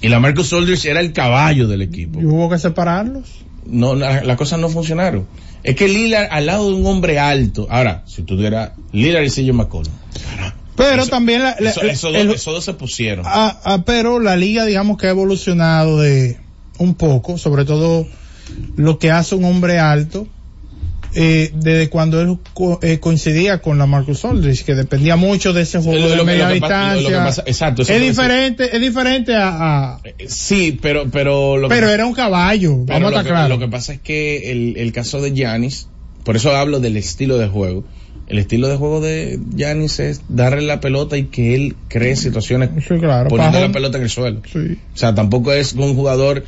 [0.00, 2.20] Y la Marcus Aldridge era el caballo del equipo.
[2.20, 3.24] Y hubo que separarlos.
[3.64, 5.26] No, la- las cosas no funcionaron.
[5.64, 7.66] Es que Lillard al lado de un hombre alto.
[7.70, 9.92] Ahora, si tú tuvieras Lillard y CJ McCollum.
[10.76, 13.24] Pero Eso- también la, la- Eso, esos el- dos, esos dos se pusieron.
[13.26, 16.38] Ah, ah, pero la liga digamos que ha evolucionado de
[16.78, 18.06] un poco, sobre todo
[18.76, 20.28] lo que hace un hombre alto,
[21.18, 25.62] eh, desde cuando él co- eh, coincidía con la Marcus Aldridge, que dependía mucho de
[25.62, 27.24] ese juego Lo- de lo que- media que lo- que distancia.
[27.24, 29.48] pasa- exacto, es que- diferente, es diferente a,
[29.94, 33.24] a- Sí, pero, pero lo que- pero era un caballo, Pero vamos a lo estar
[33.24, 33.48] que, claros.
[33.48, 35.88] lo que pasa es que el, el caso de Giannis,
[36.24, 37.84] por eso hablo del estilo de juego.
[38.28, 42.70] El estilo de juego de Giannis es darle la pelota y que él cree situaciones
[42.86, 43.68] Sí, claro, poniendo Pajón.
[43.68, 44.42] la pelota en el suelo.
[44.52, 44.76] Sí.
[44.92, 46.42] O sea, tampoco es un jugador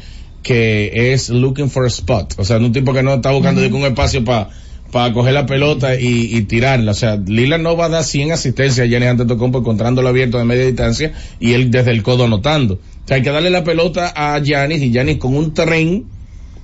[0.49, 2.33] que es looking for a spot.
[2.39, 4.49] O sea, un tipo que no está buscando ningún espacio para
[4.91, 6.93] para coger la pelota y, y tirarla.
[6.93, 10.47] O sea, Lillard no va a dar 100 asistencias a Giannis Antetokounmpo encontrándolo abierto de
[10.47, 12.77] media distancia y él desde el codo anotando.
[12.77, 16.07] O sea, hay que darle la pelota a Giannis y Giannis con un tren,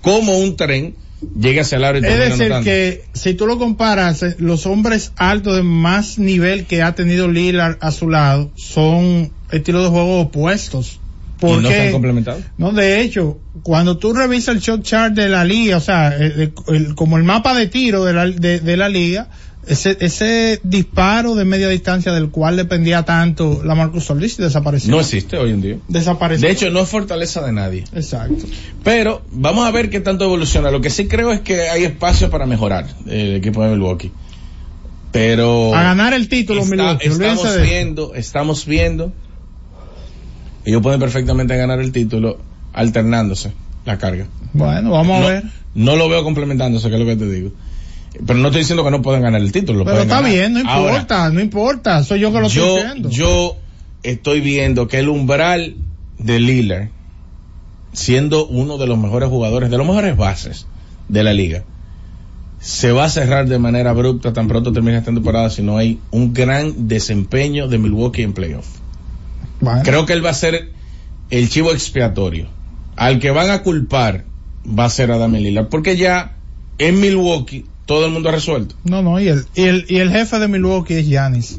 [0.00, 0.94] como un tren,
[1.38, 2.64] llega hacia el aro y Es decir, anotando.
[2.64, 7.28] que si tú lo comparas, eh, los hombres altos de más nivel que ha tenido
[7.28, 11.00] Lillard a su lado son estilos de juego opuestos.
[11.40, 12.40] No Porque, complementado.
[12.58, 16.52] no, de hecho, cuando tú revisas el shot chart de la liga, o sea, el-
[16.68, 19.28] el- como el mapa de tiro de la, de, de la liga,
[19.66, 24.90] ese, ese disparo de media distancia del cual dependía tanto la Marcus Aldridge desapareció.
[24.90, 25.76] No existe hoy en día.
[25.88, 26.46] desapareció.
[26.46, 27.84] De hecho, no es fortaleza de nadie.
[27.94, 28.44] exacto.
[28.82, 30.70] Pero vamos a ver qué tanto evoluciona.
[30.70, 34.12] Lo que sí creo es que hay espacio para mejorar el equipo de Milwaukee.
[35.12, 39.12] Pero A ganar el título, está- Milwaukee, estamos viendo, estamos viendo.
[40.64, 42.38] Ellos pueden perfectamente ganar el título
[42.72, 43.52] alternándose
[43.84, 44.26] la carga.
[44.52, 45.44] Bueno, vamos no, a ver.
[45.74, 47.52] no lo veo complementándose, que es lo que te digo.
[48.26, 49.80] Pero no estoy diciendo que no pueden ganar el título.
[49.80, 50.30] lo Pero está ganar.
[50.30, 52.02] bien, no Ahora, importa, no importa.
[52.04, 53.10] Soy yo que lo yo, estoy diciendo.
[53.10, 53.56] yo
[54.02, 55.74] estoy viendo que el umbral
[56.18, 56.88] de Lillard,
[57.92, 60.66] siendo uno de los mejores jugadores, de los mejores bases
[61.08, 61.64] de la liga,
[62.60, 65.98] se va a cerrar de manera abrupta tan pronto termine esta temporada si no hay
[66.10, 68.66] un gran desempeño de Milwaukee en playoff.
[69.64, 70.70] Bueno, Creo que él va a ser
[71.30, 72.46] el chivo expiatorio.
[72.96, 74.24] Al que van a culpar
[74.66, 76.36] va a ser a Damian Lillard, porque ya
[76.78, 78.76] en Milwaukee todo el mundo ha resuelto.
[78.84, 81.58] no, no, y el, y el, y el jefe de Milwaukee es Giannis.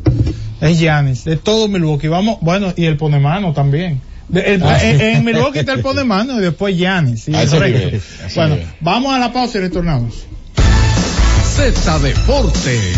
[0.62, 2.08] Es Giannis, de todo Milwaukee.
[2.08, 4.02] Vamos, bueno, y el pone mano también.
[4.30, 4.80] De- el- Ah.
[4.84, 7.28] en, en Milwaukee está el pone mano y después Giannis.
[7.28, 7.78] y A el ese resto.
[7.78, 7.94] nivel,
[8.24, 8.70] a ese Bueno, nivel.
[8.82, 10.26] vamos a la pausa y retornamos.
[11.56, 12.98] Z Deportes.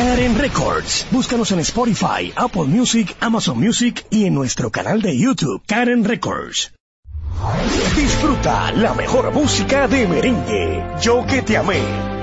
[0.00, 1.06] Karen Records.
[1.10, 6.72] Búscanos en Spotify, Apple Music, Amazon Music y en nuestro canal de YouTube, Karen Records.
[7.94, 10.82] Disfruta la mejor música de merengue.
[11.02, 11.82] Yo que te amé.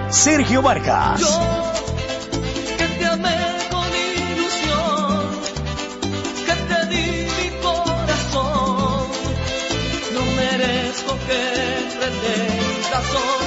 [0.09, 1.21] Sergio Vargas.
[2.79, 3.37] que te amé
[3.69, 3.87] con
[4.33, 5.29] ilusión,
[6.47, 9.07] que te di mi corazón.
[10.15, 11.67] No merezco que
[13.13, 13.46] no.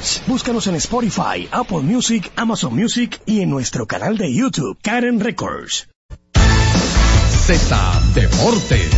[0.00, 0.22] Records.
[0.26, 5.88] Búscanos en Spotify, Apple Music, Amazon Music y en nuestro canal de YouTube, Karen Records.
[7.46, 8.94] Z Deportes.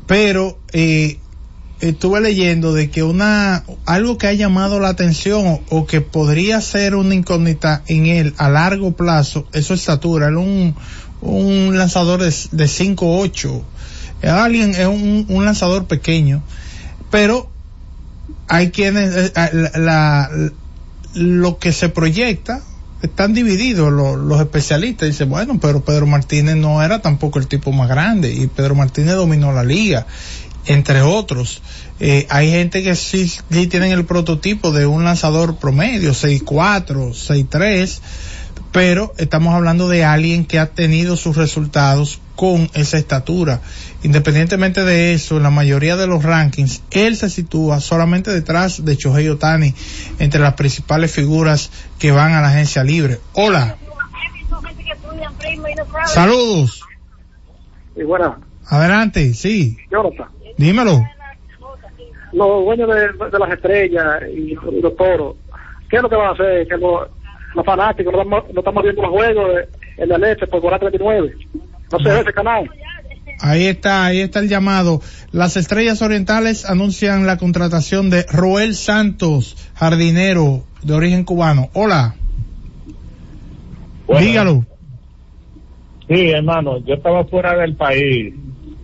[0.06, 1.18] pero eh,
[1.80, 6.94] estuve leyendo de que una algo que ha llamado la atención o, que podría ser
[6.94, 10.74] una incógnita en él a largo plazo es su estatura es un,
[11.20, 13.62] un lanzador de, de 5'8
[14.22, 16.42] es alguien es un, un lanzador pequeño.
[17.10, 17.48] Pero
[18.48, 20.30] hay quienes eh, la, la-
[21.14, 22.62] lo que se proyecta
[23.02, 27.72] están divididos los, los especialistas dicen bueno pero Pedro Martínez no era tampoco el tipo
[27.72, 30.06] más grande y Pedro Martínez dominó la liga
[30.66, 31.62] entre otros.
[32.00, 38.00] Eh, hay gente que sí, tienen el prototipo de un lanzador promedio, 6'4, 6'3,
[38.72, 43.60] pero estamos hablando de alguien que ha tenido sus resultados con esa estatura.
[44.02, 48.96] Independientemente de eso, en la mayoría de los rankings, él se sitúa solamente detrás de
[48.96, 49.72] Shohei Otani,
[50.18, 51.70] entre las principales figuras
[52.00, 53.20] que van a la agencia libre.
[53.34, 53.76] Hola,
[56.04, 56.82] saludos,
[57.94, 60.26] y bueno, adelante, sí, Jonathan,
[60.58, 61.00] dímelo.
[62.32, 65.36] los dueños de, de las estrellas y, y los toros,
[65.88, 66.66] ¿qué es lo que van a hacer?
[66.66, 67.08] Que los,
[67.54, 69.48] los fanáticos no están, no están viendo los juegos
[69.96, 71.36] en la leche por Coral 39.
[71.92, 72.70] No se ve ese canal.
[73.40, 75.00] Ahí está, ahí está el llamado.
[75.32, 81.68] Las Estrellas Orientales anuncian la contratación de Roel Santos, jardinero de origen cubano.
[81.72, 82.14] Hola.
[84.06, 84.26] Bueno.
[84.26, 84.66] Dígalo.
[86.08, 88.34] Sí, hermano, yo estaba fuera del país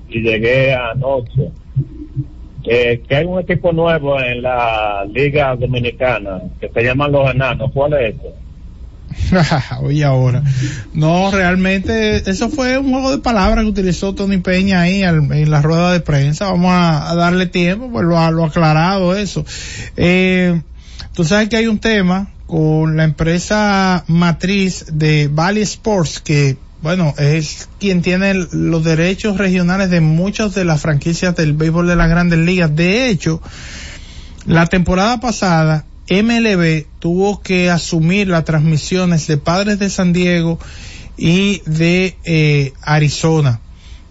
[0.08, 1.50] y llegué anoche.
[2.64, 7.70] Eh, que hay un equipo nuevo en la Liga Dominicana que se llaman Los Enanos.
[7.72, 8.34] ¿Cuál es ese?
[9.82, 10.42] Oye, ahora.
[10.94, 15.62] No, realmente, eso fue un juego de palabras que utilizó Tony Peña ahí en la
[15.62, 16.50] rueda de prensa.
[16.50, 19.44] Vamos a, darle tiempo, pues lo ha, lo aclarado eso.
[19.96, 20.60] Eh,
[21.14, 27.14] tú sabes que hay un tema con la empresa matriz de Valley Sports que, bueno,
[27.18, 32.08] es quien tiene los derechos regionales de muchas de las franquicias del béisbol de las
[32.08, 32.74] grandes ligas.
[32.74, 33.42] De hecho,
[34.46, 40.58] la temporada pasada, MLB tuvo que asumir las transmisiones de Padres de San Diego
[41.16, 43.60] y de eh, Arizona.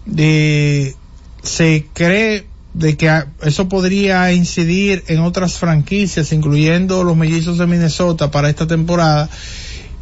[0.05, 0.95] De,
[1.41, 8.29] se cree de que eso podría incidir en otras franquicias, incluyendo los mellizos de Minnesota
[8.29, 9.29] para esta temporada.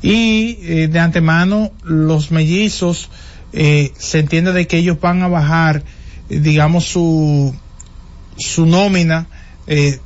[0.02, 3.10] Y eh, de antemano, los mellizos,
[3.54, 5.84] eh, se entiende de que ellos van a bajar,
[6.28, 7.56] digamos, su,
[8.38, 9.28] su nómina,
[9.68, 10.00] eh,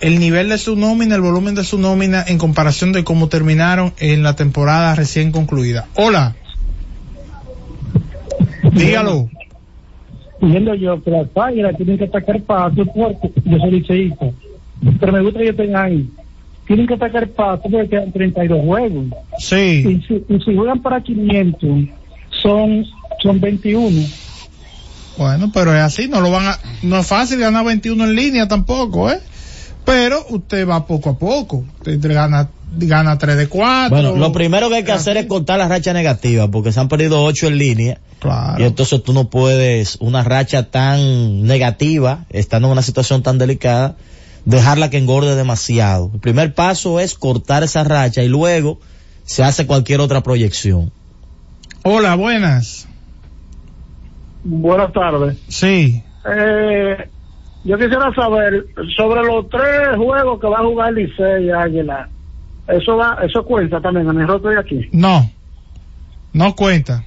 [0.00, 3.92] el nivel de su nómina, el volumen de su nómina en comparación de cómo terminaron
[3.98, 5.86] en la temporada recién concluida.
[5.94, 6.36] Hola.
[8.72, 9.28] Dígalo.
[10.40, 14.26] Diciendo yo que las águilas tienen que atacar paso porque yo soy liceísta.
[15.00, 16.10] Pero me gusta que tenga ahí.
[16.66, 19.04] Tienen que atacar paso porque quedan 32 juegos.
[19.38, 19.54] Sí.
[19.56, 21.70] Y si, y si juegan para 500,
[22.42, 22.84] son,
[23.22, 24.06] son 21.
[25.16, 28.48] Bueno, pero es así, no lo van a, no es fácil ganar 21 en línea
[28.48, 29.18] tampoco, ¿eh?
[29.86, 33.88] Pero usted va poco a poco, usted gana, gana 3 de 4.
[33.88, 36.88] Bueno, lo primero que hay que hacer es cortar la racha negativa, porque se han
[36.88, 38.00] perdido ocho en línea.
[38.18, 38.60] Claro.
[38.60, 43.94] Y entonces tú no puedes, una racha tan negativa, estando en una situación tan delicada,
[44.44, 46.10] dejarla que engorde demasiado.
[46.14, 48.80] El primer paso es cortar esa racha y luego
[49.22, 50.90] se hace cualquier otra proyección.
[51.84, 52.88] Hola, buenas.
[54.42, 55.38] Buenas tardes.
[55.46, 56.02] Sí.
[56.28, 57.08] Eh,
[57.66, 62.08] yo quisiera saber sobre los tres juegos que va a jugar Licey y Águila.
[62.68, 64.88] Eso va, eso cuenta también, en el roto de aquí.
[64.92, 65.30] No.
[66.32, 67.04] No cuenta.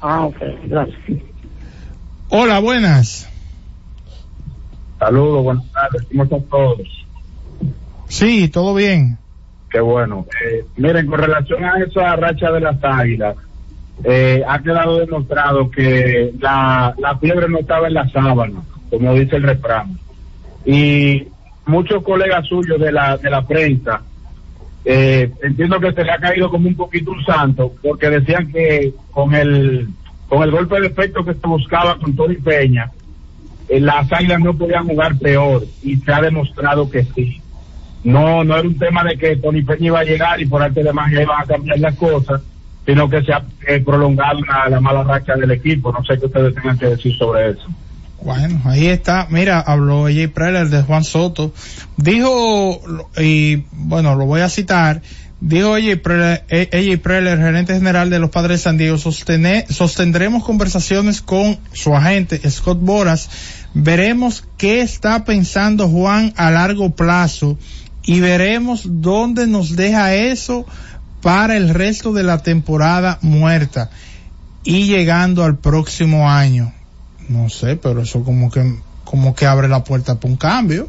[0.00, 1.22] Ah, ok, gracias.
[2.30, 3.28] Hola, buenas.
[4.98, 7.06] Saludos, buenas tardes, ¿cómo están todos?
[8.08, 9.18] Sí, todo bien.
[9.70, 10.26] Qué bueno.
[10.44, 13.36] Eh, miren, con relación a esa racha de las águilas,
[14.04, 19.36] eh, ha quedado demostrado que la, la fiebre no estaba en la sábana, como dice
[19.36, 19.98] el refrán.
[20.64, 21.28] Y
[21.66, 24.02] muchos colegas suyos de la, de la prensa,
[24.84, 28.92] eh, entiendo que se le ha caído como un poquito un santo, porque decían que
[29.10, 29.88] con el,
[30.28, 32.90] con el golpe de efecto que se buscaba con Tony Peña,
[33.68, 37.40] eh, las águilas no podían jugar peor, y se ha demostrado que sí.
[38.04, 40.82] No, no era un tema de que Tony Peña iba a llegar y por arte
[40.82, 42.40] de magia iban a cambiar las cosas,
[42.86, 45.92] sino que se ha eh, prolongado la, la mala racha del equipo.
[45.92, 47.68] No sé qué ustedes tengan que decir sobre eso.
[48.22, 49.28] Bueno, ahí está.
[49.30, 51.52] Mira, habló AJ Preller de Juan Soto.
[51.96, 52.80] Dijo,
[53.16, 55.02] y bueno, lo voy a citar,
[55.40, 61.22] dijo AJ Preller, eh, Preller, gerente general de los Padres de San Diego, sostendremos conversaciones
[61.22, 63.30] con su agente Scott Boras.
[63.74, 67.56] Veremos qué está pensando Juan a largo plazo
[68.02, 70.66] y veremos dónde nos deja eso
[71.22, 73.90] para el resto de la temporada muerta
[74.64, 76.72] y llegando al próximo año.
[77.28, 78.74] No sé, pero eso como que,
[79.04, 80.88] como que abre la puerta para un cambio.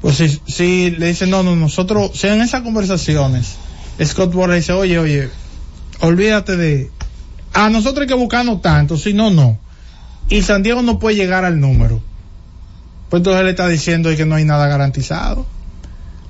[0.00, 3.56] Pues si, si le dicen, no, no, nosotros, si en esas conversaciones,
[4.02, 5.28] Scott Boras dice, oye, oye,
[6.00, 6.90] olvídate de,
[7.52, 9.58] a nosotros hay que buscarnos tanto, si no, no.
[10.28, 12.00] Y San Diego no puede llegar al número.
[13.10, 15.44] Pues entonces le está diciendo que no hay nada garantizado.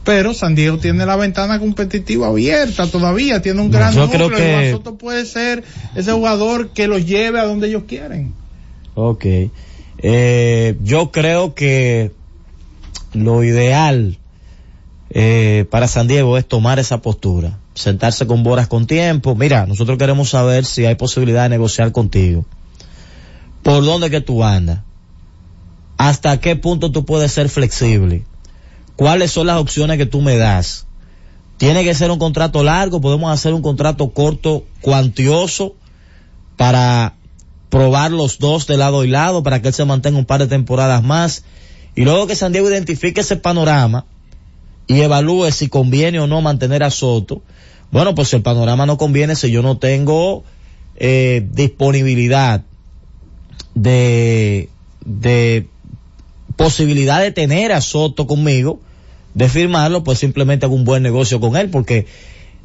[0.02, 4.28] Pero San Diego tiene la ventana competitiva abierta todavía, tiene un gran Yo núcleo.
[4.28, 5.62] creo que- y Soto puede ser
[5.94, 8.32] ese jugador que los lleve a donde ellos quieren.
[9.08, 9.24] Ok.
[10.02, 12.12] Eh, yo creo que
[13.12, 14.18] lo ideal
[15.10, 19.34] eh, para San Diego es tomar esa postura, sentarse con Boras con tiempo.
[19.34, 22.44] Mira, nosotros queremos saber si hay posibilidad de negociar contigo.
[23.62, 24.80] ¿Por dónde que tú andas?
[25.98, 28.24] ¿Hasta qué punto tú puedes ser flexible?
[28.96, 30.86] ¿Cuáles son las opciones que tú me das?
[31.58, 33.02] ¿Tiene que ser un contrato largo?
[33.02, 35.74] ¿Podemos hacer un contrato corto, cuantioso,
[36.56, 37.14] para
[37.70, 40.48] probar los dos de lado y lado, para que él se mantenga un par de
[40.48, 41.44] temporadas más?
[41.94, 44.04] Y luego que San Diego identifique ese panorama
[44.86, 47.42] y evalúe si conviene o no mantener a Soto.
[47.90, 50.44] Bueno, pues el panorama no conviene, si yo no tengo
[50.96, 52.62] eh, disponibilidad
[53.74, 54.68] de,
[55.04, 55.66] de
[56.56, 58.80] posibilidad de tener a Soto conmigo,
[59.34, 62.06] de firmarlo, pues simplemente hago un buen negocio con él, porque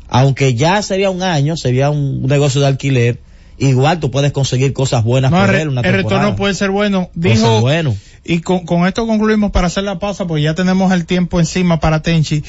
[0.08, 3.20] aunque ya sería un año, sería un negocio de alquiler,
[3.58, 6.10] igual tú puedes conseguir cosas buenas No, por el, él una el temporada.
[6.22, 7.10] retorno puede ser bueno.
[7.14, 7.96] Puede Dijo, ser bueno.
[8.24, 11.80] y con, con esto concluimos para hacer la pausa, porque ya tenemos el tiempo encima
[11.80, 12.44] para Tenchi.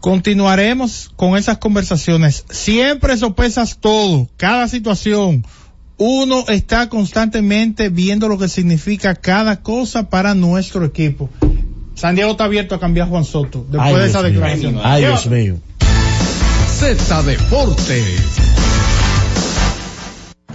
[0.00, 2.44] Continuaremos con esas conversaciones.
[2.50, 5.44] Siempre sopesas todo, cada situación.
[5.98, 11.28] Uno está constantemente viendo lo que significa cada cosa para nuestro equipo.
[11.94, 14.30] San Diego está abierto a cambiar a Juan Soto después Ay, de Dios esa mío.
[14.30, 14.80] declaración.
[14.82, 15.56] Ay, Dios mío.
[16.78, 18.59] Z Deportes.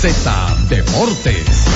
[0.00, 0.30] Z
[0.68, 1.66] Deportes.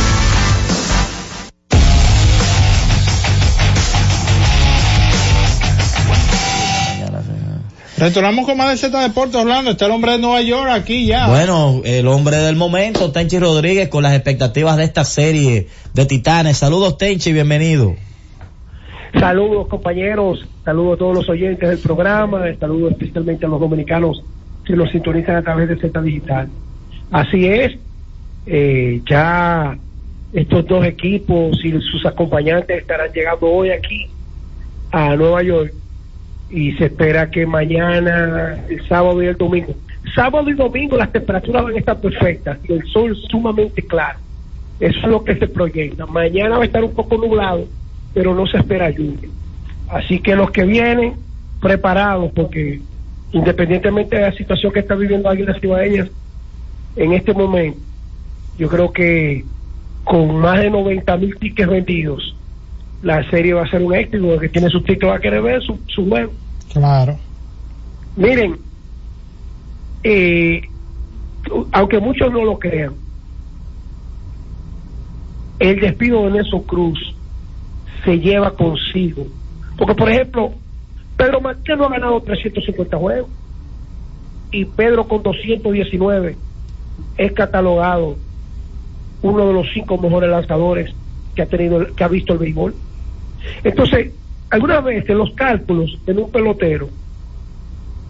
[7.98, 9.72] Retornamos con más de Z Deportes Orlando.
[9.72, 11.26] Está el hombre de Nueva York aquí ya.
[11.26, 16.58] Bueno, el hombre del momento, Tenchi Rodríguez, con las expectativas de esta serie de Titanes.
[16.58, 17.96] Saludos, Tenchi, bienvenido.
[19.18, 24.22] Saludos compañeros, saludos a todos los oyentes del programa, saludos especialmente a los dominicanos
[24.64, 26.48] que nos sintonizan a través de Z Digital.
[27.10, 27.72] Así es,
[28.46, 29.76] eh, ya
[30.32, 34.06] estos dos equipos y sus acompañantes estarán llegando hoy aquí
[34.90, 35.72] a Nueva York
[36.50, 39.74] y se espera que mañana, el sábado y el domingo,
[40.14, 44.18] sábado y domingo las temperaturas van a estar perfectas y el sol sumamente claro.
[44.80, 46.06] Eso es lo que se proyecta.
[46.06, 47.66] Mañana va a estar un poco nublado,
[48.12, 49.28] pero no se espera lluvia.
[49.88, 51.14] Así que los que vienen
[51.60, 52.80] preparados, porque
[53.32, 56.08] independientemente de la situación que está viviendo Águilas Cibaeñas
[56.96, 57.78] en este momento,
[58.58, 59.44] yo creo que
[60.04, 62.36] con más de 90 mil tickets vendidos,
[63.02, 65.62] la serie va a ser un éxito, que tiene su título va a querer ver
[65.62, 66.32] su, su juego.
[66.72, 67.16] Claro.
[68.16, 68.58] Miren,
[70.04, 70.62] eh,
[71.72, 72.94] aunque muchos no lo crean,
[75.58, 77.14] el despido de Nelson Cruz
[78.04, 79.26] se lleva consigo.
[79.76, 80.52] Porque, por ejemplo,
[81.16, 83.30] Pedro Martínez no ha ganado 350 juegos
[84.50, 86.36] y Pedro con 219
[87.16, 88.16] es catalogado
[89.22, 90.92] uno de los cinco mejores lanzadores
[91.34, 92.74] que ha tenido que ha visto el béisbol.
[93.64, 94.12] Entonces,
[94.50, 96.88] algunas veces los cálculos en un pelotero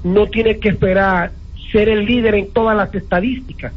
[0.04, 1.32] no tiene que esperar
[1.70, 3.72] ser el líder en todas las estadísticas.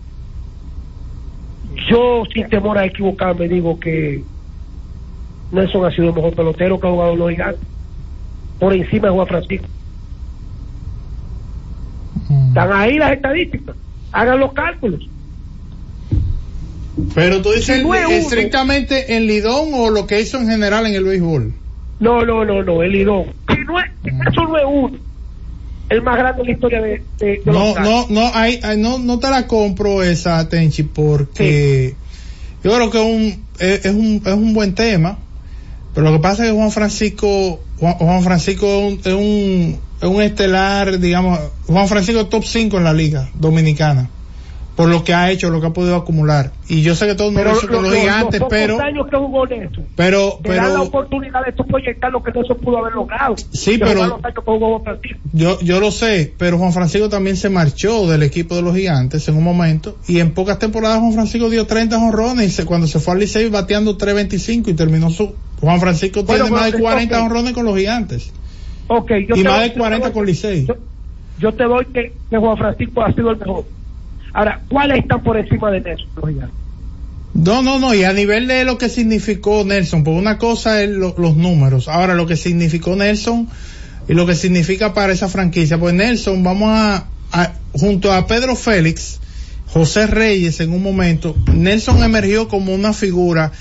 [1.89, 4.23] Yo, sin temor a equivocarme, digo que
[5.51, 7.67] Nelson ha sido el mejor pelotero que ha jugado los gigantes.
[8.59, 9.67] Por encima de Juan Francisco.
[12.47, 13.75] Están ahí las estadísticas.
[14.11, 15.07] Hagan los cálculos.
[17.13, 17.79] Pero tú dices
[18.09, 21.53] es estrictamente en Lidón o lo que hizo en general en el béisbol.
[21.99, 23.25] No, no, no, no, el Lidón.
[23.49, 24.97] Si no es, eso no es uno.
[25.89, 28.77] El más grande en la historia de, de, de los No, no, no, hay, hay-
[28.77, 31.95] no, no te la compro esa, Tenchi, porque
[32.63, 35.19] yo creo que un, es, es un, es un buen tema.
[35.93, 39.79] Pero lo que pasa es que Juan Francisco, Juan, Juan Francisco es un, es un,
[40.01, 44.09] es un estelar, digamos, Juan Francisco es top 5 en la liga dominicana.
[44.75, 46.51] Por lo que ha hecho, lo que ha podido acumular.
[46.67, 48.81] Y yo sé que todo el mundo Pero hizo con los los gigantes, pocos pero,
[48.81, 49.47] años que jugó
[49.95, 52.93] pero, te dan la pero, oportunidad de tú proyectar lo que no se pudo haber
[52.93, 53.35] logrado.
[53.53, 54.83] Sí, pero- los años que jugó
[55.31, 59.27] yo, yo lo sé, pero Juan Francisco también se marchó del equipo de los gigantes
[59.29, 62.87] en un momento y en pocas temporadas Juan Francisco dio 30 honrones y se- cuando
[62.87, 66.71] se fue al Licey bateando 3.25 y terminó su, Juan Francisco Bueno, tiene más de
[66.73, 67.23] pero, 40 ok.
[67.25, 68.31] honrones con los gigantes
[68.87, 70.65] Ok, yo y más de 40 yo te con Licey.
[70.67, 70.75] Yo,
[71.39, 73.65] yo te doy que, que Juan Francisco ha sido el mejor.
[74.35, 76.09] Ahora, ¿cuáles están por encima de Nelson?
[77.33, 80.89] No, no, no, y a nivel de lo que significó Nelson, pues una cosa es
[80.89, 83.47] lo- los números, ahora lo que significó Nelson
[84.09, 88.55] y lo que significa para esa franquicia, pues Nelson, vamos a, a- junto a Pedro
[88.57, 89.19] Félix,
[89.67, 93.51] José Reyes en un momento, Nelson emergió como una figura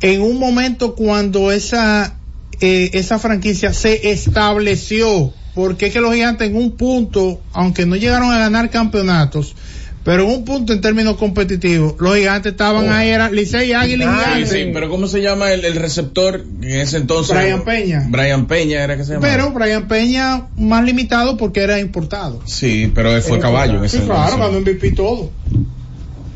[0.00, 2.14] en un momento cuando esa,
[2.60, 7.96] eh, esa franquicia se estableció, porque es que los gigantes en un punto, aunque no
[7.96, 9.56] llegaron a ganar campeonatos,
[10.04, 12.92] pero en un punto en términos competitivos, los gigantes estaban Oh.
[12.92, 14.50] ahí, era Licey, Águila y Sí, Gigantes.
[14.50, 17.36] sí, pero ¿cómo se llama el, el receptor en ese entonces?
[17.36, 18.06] Brian Peña.
[18.08, 19.30] Brian Peña era que se llamaba.
[19.32, 22.40] Pero Brian Peña más limitado porque era importado.
[22.46, 25.30] Sí, pero él fue caballo en ese Sí, claro, cuando MVP todo.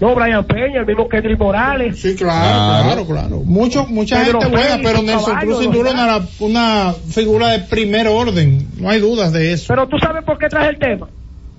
[0.01, 1.99] No, Brian Peña, el mismo Kendrick Morales.
[1.99, 3.37] Sí, claro, claro, claro.
[3.45, 7.61] Mucho, mucha Pedro gente buena, pero Nelson caballo, Cruz sin duda una, una figura de
[7.61, 8.69] primer orden.
[8.77, 9.67] No hay dudas de eso.
[9.69, 11.09] Pero tú sabes por qué traje el tema.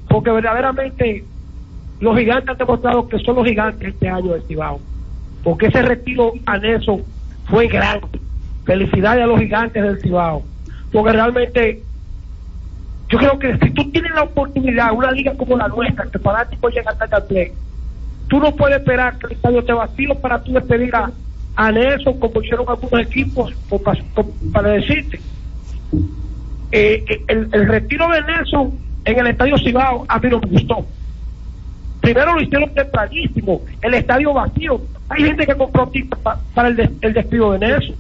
[0.10, 1.24] Porque verdaderamente
[2.00, 4.80] los gigantes han demostrado que son los gigantes este año de Cibao.
[5.44, 7.04] Porque ese retiro a Nelson
[7.46, 8.20] fue grande.
[8.66, 10.44] Felicidades a los gigantes del Cibao.
[10.92, 11.82] Porque realmente
[13.10, 16.74] yo creo que si tú tienes la oportunidad, una liga como la nuestra, que fanáticos
[16.74, 17.52] llegan hasta el play,
[18.28, 21.12] tú no puedes esperar que el estadio esté vacío para tú despedir a,
[21.56, 23.54] a Nelson como hicieron algunos equipos
[24.52, 25.20] para decirte
[26.72, 30.48] eh, eh, el, el retiro de Nelson en el estadio Cibao a mí no me
[30.48, 30.86] gustó
[32.06, 34.80] primero lo hicieron tempranísimo el estadio vacío.
[35.10, 35.92] Hay gente que compró
[36.54, 37.96] para el, des- el despido de Nelson.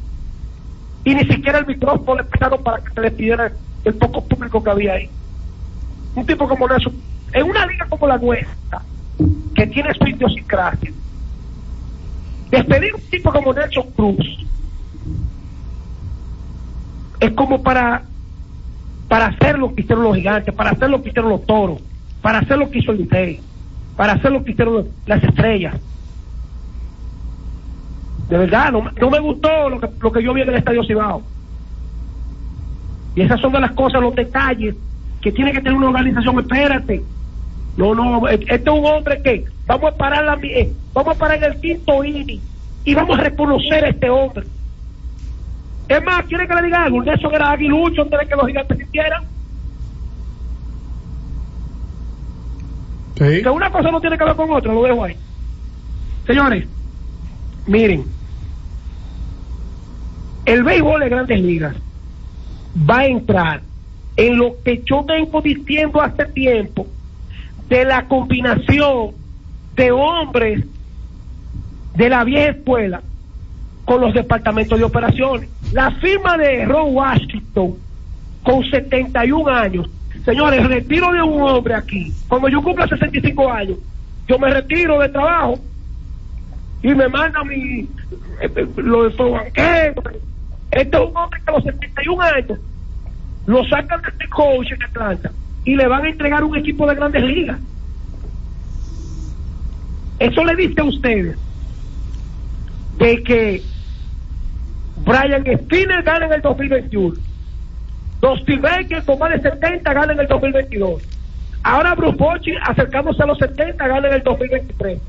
[1.03, 3.51] Y ni siquiera el micrófono le prestaron para que se le pidiera
[3.83, 5.09] el poco público que había ahí.
[6.15, 6.93] Un tipo como Nelson
[7.33, 8.81] en una liga como la nuestra
[9.55, 10.91] que tiene su idiosincrasia
[12.51, 14.45] despedir un tipo como Nelson Cruz
[17.19, 18.03] es como para
[19.07, 21.79] para hacer lo que hicieron los gigantes, para hacer lo que hicieron los toros,
[22.21, 23.39] para hacer lo que hizo el Licey,
[23.95, 25.75] para hacer lo que hicieron las estrellas.
[28.29, 30.83] De verdad, no, no me gustó lo que, lo que yo vi en el Estadio
[30.83, 31.21] Cibao.
[33.15, 34.75] Y esas son de las cosas, los detalles
[35.21, 36.39] que tiene que tener una organización.
[36.39, 37.03] Espérate.
[37.77, 41.19] No, no, eh, este es un hombre que vamos a parar la, eh, vamos a
[41.19, 42.41] parar en el quinto inning
[42.85, 44.45] y vamos a reconocer a este hombre.
[45.87, 47.03] Es más, ¿quiere que le diga algo?
[47.03, 48.77] Nelson era aguilucho antes de que los gigantes
[53.16, 55.16] Que una cosa no tiene que ver con otra, lo dejo ahí.
[56.28, 56.68] Señores,
[57.66, 58.05] miren,
[60.45, 61.76] el béisbol de grandes ligas
[62.89, 63.61] va a entrar
[64.18, 66.88] en lo que yo vengo diciendo hace tiempo
[67.70, 69.11] de la combinación
[69.76, 70.63] de hombres
[71.95, 73.01] de la vieja escuela
[73.86, 75.49] con los departamentos de operaciones.
[75.72, 77.76] La firma de Ron Washington
[78.43, 79.89] con 71 años.
[80.26, 83.78] Señores, retiro de un hombre aquí, cuando yo cumpla 65 años,
[84.28, 85.59] yo me retiro de trabajo
[86.82, 87.82] y me manda mi
[88.41, 90.01] eh, eh, lo de su banquero.
[90.71, 92.59] Este es un hombre que a los 71 años
[93.45, 95.32] lo sacan de este coach en Atlanta
[95.63, 97.59] y le van a entregar un equipo de grandes ligas.
[100.17, 101.38] Eso le dice a ustedes
[102.97, 103.61] de que
[105.05, 107.15] Brian Spinner gana en el 2021.
[108.26, 111.03] Dustin Baker con más de 70 gana en el 2022.
[111.61, 115.01] Ahora Bruce Bochy acercándose a los 70 gana en el 2023.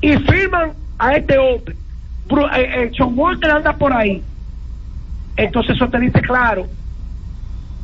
[0.00, 1.76] Y firman a este hombre.
[2.28, 4.24] Bru- eh, eh, Walter anda por ahí.
[5.36, 6.68] Entonces eso te dice claro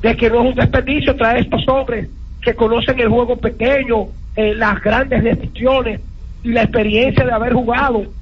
[0.01, 2.09] de que no es un desperdicio traer estos hombres
[2.41, 6.01] que conocen el juego pequeño, eh, las grandes decisiones
[6.43, 8.15] y la experiencia de haber jugado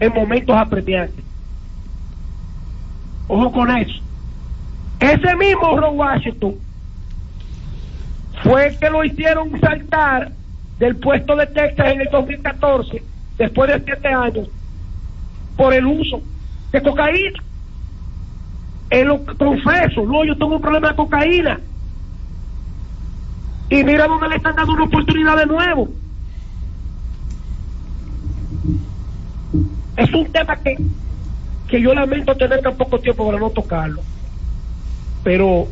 [0.00, 1.24] en momentos apremiantes.
[3.28, 4.05] Ojo con eso.
[5.00, 6.54] Ese mismo Ron Washington
[8.42, 10.32] fue el que lo hicieron saltar
[10.78, 13.02] del puesto de Texas en el 2014,
[13.38, 14.48] después de siete años,
[15.56, 16.20] por el uso
[16.72, 17.42] de cocaína.
[18.90, 21.60] Él lo confeso, no, yo tengo un problema de cocaína.
[23.68, 25.88] Y mira dónde le están dando una oportunidad de nuevo.
[29.96, 30.76] Es un tema que
[31.68, 34.00] que yo lamento tener tan poco tiempo para no tocarlo.
[35.26, 35.66] Pero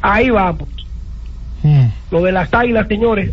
[0.00, 0.66] ahí vamos.
[2.10, 3.30] Lo de las águilas, señores,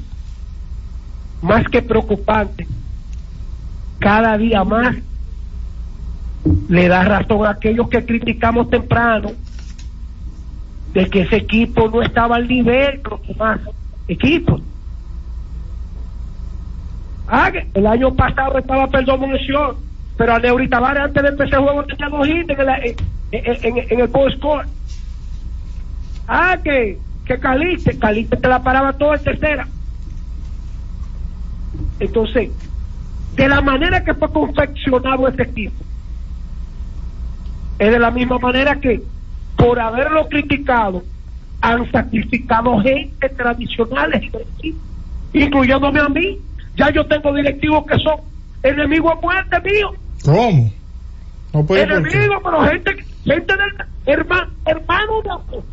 [1.42, 2.68] más que preocupante,
[3.98, 4.94] cada día más
[6.68, 9.32] le da razón a aquellos que criticamos temprano
[10.94, 13.62] de que ese equipo no estaba al nivel de los demás
[14.10, 14.62] equipos.
[17.30, 19.78] Ah, el año pasado estaba perdón munición,
[20.18, 22.96] pero a Neuri Tavares antes de empezar el juego tenía dos hits en el, en,
[23.32, 24.66] en- en- en el post score.
[26.28, 29.68] Ah, que, que Caliste, Caliste te la paraba todo en tercera.
[32.00, 32.50] Entonces,
[33.36, 35.84] de la manera que fue confeccionado este equipo,
[37.80, 39.02] es de la misma manera que
[39.58, 41.04] por haberlo criticado
[41.62, 44.32] han sacrificado gente tradicionales,
[45.34, 46.38] incluyéndome a mí.
[46.76, 48.16] Ya yo tengo directivos que son
[48.64, 49.94] enemigos a muerte mío.
[50.26, 50.72] ¿Cómo?
[51.54, 51.84] No puede.
[51.84, 55.22] Enemigos, pero gente, gente del hermano, hermano,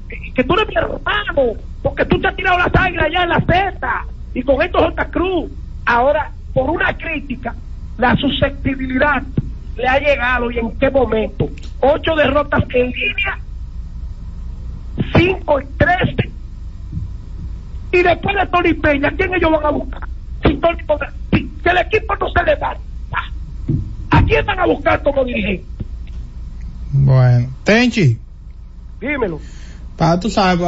[0.09, 3.29] de- que, tú eres mi hermano, porque tú te has tirado las águilas allá en
[3.31, 4.05] la Z
[4.35, 5.05] y con esto J.
[5.11, 5.51] Cruz.
[5.87, 7.55] Ahora, por una crítica,
[7.99, 9.23] la susceptibilidad
[9.77, 11.49] le ha llegado y en qué momento.
[11.81, 13.39] Ocho derrotas en línea,
[15.17, 16.31] cinco y trece.
[17.93, 20.03] Y después de Tony Peña, ¿quién ellos van a buscar?
[20.45, 20.79] Si, Tony,
[21.33, 22.81] si, si el equipo no se levanta,
[24.11, 25.65] ¿a quién van a buscar como dirigente?
[26.93, 28.19] Bueno, Tenchi,
[29.01, 29.41] Dímelo.
[29.97, 30.67] para tú sabes,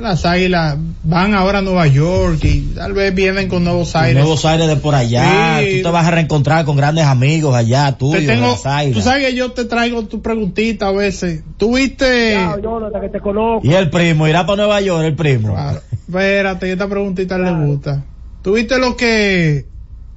[0.00, 4.16] las águilas van ahora a Nueva York y tal vez vienen con nuevos aires.
[4.22, 5.76] Nuevos aires de por allá, Sí.
[5.78, 8.96] tú te vas a reencontrar con grandes amigos allá, tuyos, Te de tengo, las águilas.
[8.96, 11.42] tú sabes que yo te traigo tu preguntita a veces.
[11.56, 12.32] ¿Tuviste?
[12.34, 13.66] Chao, Jonathan, que te conozco.
[13.66, 15.56] Y el primo, irá para Nueva York, el primo.
[15.92, 18.02] Espérate, esta preguntita le gusta.
[18.42, 19.66] ¿Tuviste lo que,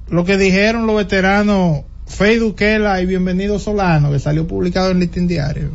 [0.08, 5.26] lo que dijeron los veteranos Fey Duquela y Bienvenido Solano, que salió publicado en Listín
[5.26, 5.70] Diario?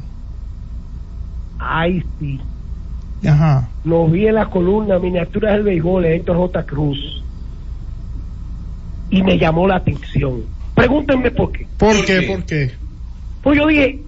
[1.57, 2.39] Ay, sí.
[3.27, 3.67] Ajá.
[3.83, 6.65] Lo vi en la columna Miniaturas del Béisbol de Héctor J.
[6.65, 7.23] Cruz.
[9.09, 10.43] Y me llamó la atención.
[10.75, 11.67] Pregúntenme por qué.
[11.77, 12.21] ¿Por, qué?
[12.21, 12.71] ¿Por qué?
[13.41, 13.99] Pues yo dije,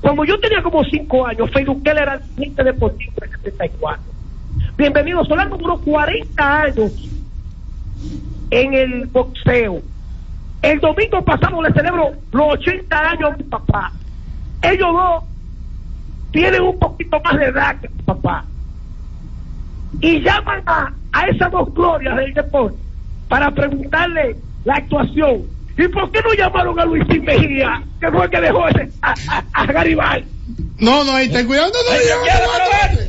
[0.00, 4.02] cuando yo tenía como cinco años, Fey Duquela era el presidente deportivo de 74.
[4.76, 6.92] Bienvenido, Solano duró 40 años
[8.50, 9.82] en el boxeo.
[10.62, 13.92] El domingo pasado le celebro los 80 años a mi papá.
[14.62, 15.24] Ellos dos
[16.32, 18.44] tienen un poquito más de edad que mi papá.
[20.00, 22.76] Y llaman a, a esas dos glorias del deporte
[23.28, 25.42] para preguntarle la actuación.
[25.76, 29.14] ¿Y por qué no llamaron a Luisín Mejía, que fue el que dejó ese, a,
[29.28, 30.24] a, a Garibay?
[30.78, 31.70] No, no, ahí ten cuidado.
[31.72, 32.58] No, no, no, no,
[32.94, 33.08] no, no.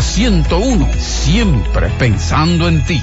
[0.00, 3.02] Z101, siempre pensando en ti.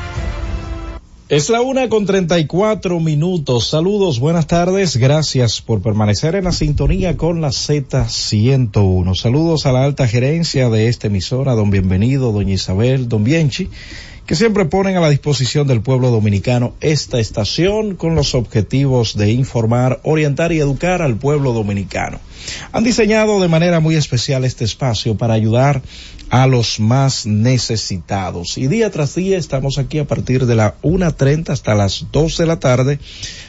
[1.31, 3.69] Es la una con treinta y cuatro minutos.
[3.69, 4.97] Saludos, buenas tardes.
[4.97, 9.15] Gracias por permanecer en la sintonía con la Z101.
[9.15, 13.69] Saludos a la alta gerencia de esta emisora, don Bienvenido, doña Isabel, don Bienchi,
[14.25, 19.31] que siempre ponen a la disposición del pueblo dominicano esta estación con los objetivos de
[19.31, 22.19] informar, orientar y educar al pueblo dominicano.
[22.73, 25.81] Han diseñado de manera muy especial este espacio para ayudar
[26.31, 28.57] a los más necesitados.
[28.57, 32.45] Y día tras día estamos aquí a partir de la 1.30 hasta las 2 de
[32.45, 32.99] la tarde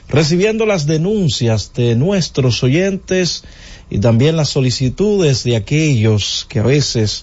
[0.08, 3.44] recibiendo las denuncias de nuestros oyentes
[3.88, 7.22] y también las solicitudes de aquellos que a veces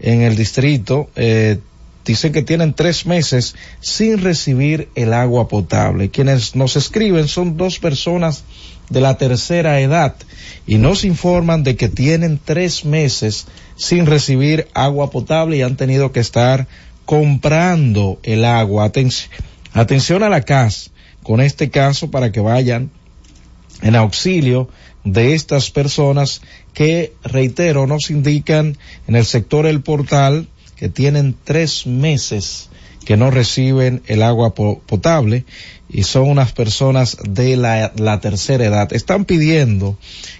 [0.00, 1.58] en el distrito, eh,
[2.04, 6.10] dicen que tienen tres meses sin recibir el agua potable.
[6.10, 8.44] Quienes nos escriben son dos personas
[8.90, 10.14] de la tercera edad
[10.66, 16.12] y nos informan de que tienen tres meses sin recibir agua potable y han tenido
[16.12, 16.66] que estar
[17.04, 18.90] comprando el agua.
[19.72, 20.90] Atención, a la CAS
[21.22, 22.90] con este caso para que vayan
[23.82, 24.68] en auxilio
[25.04, 26.40] de estas personas
[26.72, 28.76] que, reitero, nos indican
[29.06, 32.68] en el sector El Portal que tienen tres meses
[33.06, 35.44] que no reciben el agua potable
[35.88, 38.92] y son unas personas de la, tercera edad.
[38.92, 39.96] Están pidiendo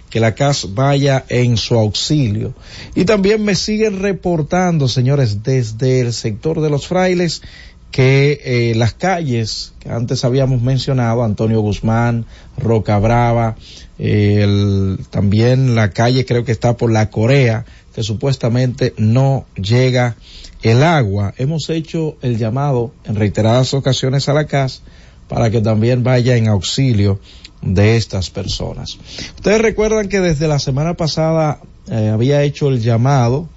[0.09, 2.53] que la CAS vaya en su auxilio.
[2.93, 7.41] Y también me siguen reportando, señores, desde el sector de los frailes,
[7.89, 12.25] que eh, las calles que antes habíamos mencionado, Antonio Guzmán,
[12.57, 13.55] Roca Brava,
[13.97, 17.65] eh, el, también la calle creo que está por la Corea,
[17.95, 20.17] que supuestamente no llega
[20.61, 21.33] el agua.
[21.37, 24.81] Hemos hecho el llamado en reiteradas ocasiones a la CAS
[25.27, 27.19] para que también vaya en auxilio
[27.61, 28.97] de estas personas.
[29.35, 33.49] Ustedes recuerdan que desde la semana pasada eh, había hecho el llamado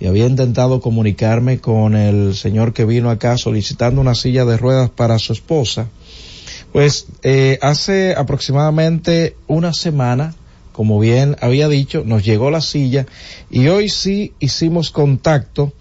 [0.00, 4.90] y había intentado comunicarme con el señor que vino acá solicitando una silla de ruedas
[4.90, 5.88] para su esposa.
[6.72, 10.34] Pues eh, hace aproximadamente una semana,
[10.72, 13.06] como bien había dicho, nos llegó la silla
[13.50, 15.72] y hoy sí hicimos contacto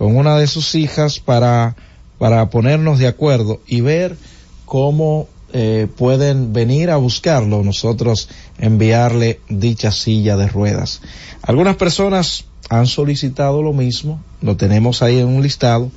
[0.00, 1.76] con una de sus hijas para,
[2.16, 4.16] para ponernos de acuerdo y ver
[4.64, 11.02] cómo eh, pueden venir a buscarlo, nosotros enviarle dicha silla de ruedas.
[11.42, 15.90] Algunas personas han solicitado lo mismo, lo tenemos ahí en un listado,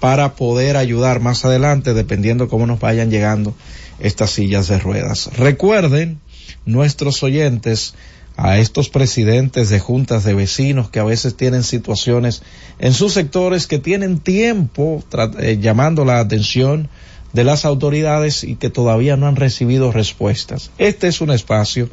[0.00, 3.54] para poder ayudar más adelante, dependiendo cómo nos vayan llegando
[4.00, 5.28] estas sillas de ruedas.
[5.36, 6.20] Recuerden,
[6.64, 7.92] nuestros oyentes,
[8.36, 12.42] a estos presidentes de juntas de vecinos que a veces tienen situaciones
[12.78, 15.04] en sus sectores que tienen tiempo
[15.38, 16.88] eh, llamando la atención
[17.32, 20.70] de las autoridades y que todavía no han recibido respuestas.
[20.78, 21.88] Este es un espacio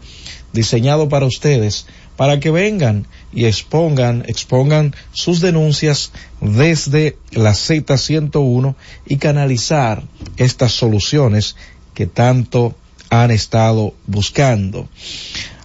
[0.51, 1.85] diseñado para ustedes,
[2.17, 6.11] para que vengan y expongan, expongan sus denuncias
[6.41, 8.75] desde la Z101
[9.05, 10.03] y canalizar
[10.37, 11.55] estas soluciones
[11.93, 12.75] que tanto
[13.09, 14.87] han estado buscando.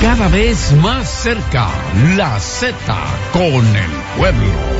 [0.00, 1.68] Cada vez más cerca,
[2.16, 2.76] la Z
[3.32, 4.79] con el pueblo.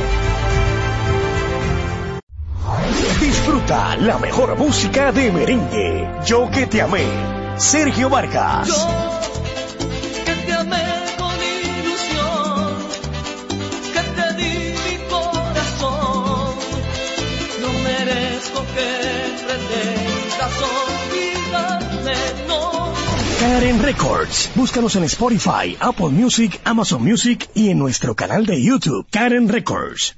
[3.71, 6.05] Disfruta la mejor música de merengue.
[6.25, 7.05] Yo que te amé.
[7.57, 8.67] Sergio Vargas.
[10.25, 10.83] que te amé
[11.17, 11.33] con
[11.79, 12.75] ilusión,
[13.93, 16.55] que te di mi corazón.
[17.61, 18.89] No merezco que
[19.45, 22.17] pretendas olvidarme,
[22.49, 22.93] no.
[23.39, 24.49] Karen Records.
[24.53, 30.17] Búscanos en Spotify, Apple Music, Amazon Music y en nuestro canal de YouTube, Karen Records.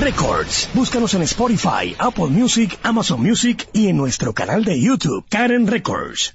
[0.00, 0.68] Records.
[0.72, 6.34] Búscanos en Spotify, Apple Music, Amazon Music y en nuestro canal de YouTube, Karen Records.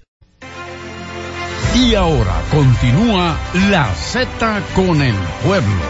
[1.76, 3.38] Y ahora continúa
[3.70, 5.82] la Z con el pueblo.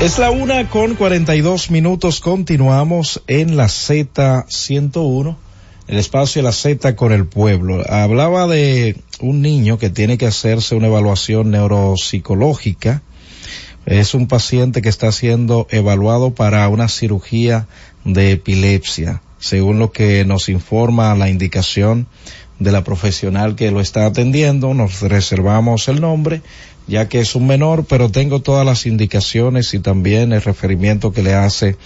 [0.00, 2.20] Es la una con 42 minutos.
[2.20, 5.36] Continuamos en la Z101,
[5.88, 7.82] el espacio de la Z con el pueblo.
[7.90, 13.02] Hablaba de un niño que tiene que hacerse una evaluación neuropsicológica.
[13.86, 17.66] Es un paciente que está siendo evaluado para una cirugía
[18.04, 22.06] de epilepsia, según lo que nos informa la indicación
[22.58, 24.74] de la profesional que lo está atendiendo.
[24.74, 26.42] Nos reservamos el nombre,
[26.86, 31.22] ya que es un menor, pero tengo todas las indicaciones y también el referimiento que
[31.22, 31.76] le hace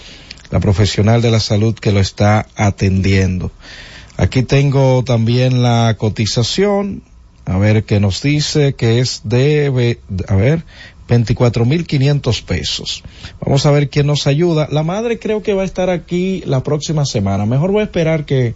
[0.51, 3.51] la profesional de la salud que lo está atendiendo.
[4.17, 7.01] Aquí tengo también la cotización,
[7.45, 9.97] a ver qué nos dice, que es de,
[10.27, 10.63] a ver,
[11.07, 13.03] 24.500 pesos.
[13.41, 14.67] Vamos a ver quién nos ayuda.
[14.71, 17.45] La madre creo que va a estar aquí la próxima semana.
[17.45, 18.55] Mejor voy a esperar que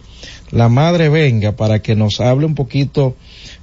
[0.51, 3.15] la madre venga para que nos hable un poquito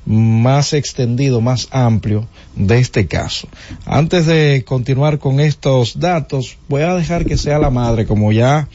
[0.07, 3.49] más extendido, más amplio de este caso.
[3.87, 8.69] Antes de continuar con estos datos, voy a dejar que sea la madre, como ya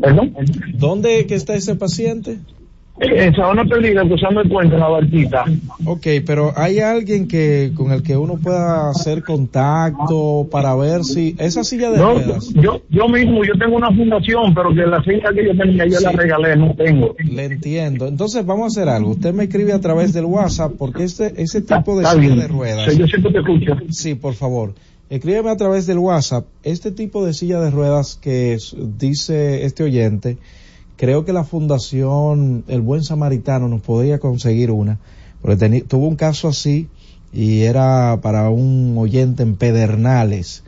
[0.00, 0.34] ¿Perdón?
[0.74, 2.38] ¿Dónde que está ese paciente?
[3.00, 5.44] En Sabana Perdida, cruzando el puente, en la barquita.
[5.86, 11.34] Ok, pero hay alguien que con el que uno pueda hacer contacto para ver si
[11.38, 12.50] esa silla de No, ruedas.
[12.54, 16.00] yo, yo mismo, yo tengo una fundación, pero que la silla que yo tenía, yo
[16.00, 16.16] la Sí.
[16.16, 17.16] regalé, no tengo.
[17.18, 18.06] Le entiendo.
[18.06, 19.10] Entonces vamos a hacer algo.
[19.12, 22.38] Usted me escribe a través del WhatsApp porque este ese tipo de silla bien.
[22.38, 22.92] de ruedas.
[22.92, 23.72] Sí, yo siempre te escucho.
[23.90, 24.74] Sí, por favor.
[25.10, 26.46] Escríbeme a través del WhatsApp.
[26.62, 30.38] Este tipo de silla de ruedas que es- dice este oyente,
[31.02, 35.00] creo que la Fundación El Buen Samaritano nos podría conseguir una.
[35.40, 36.86] Porque tuvo un caso así
[37.32, 40.62] y era para un oyente en Pedernales.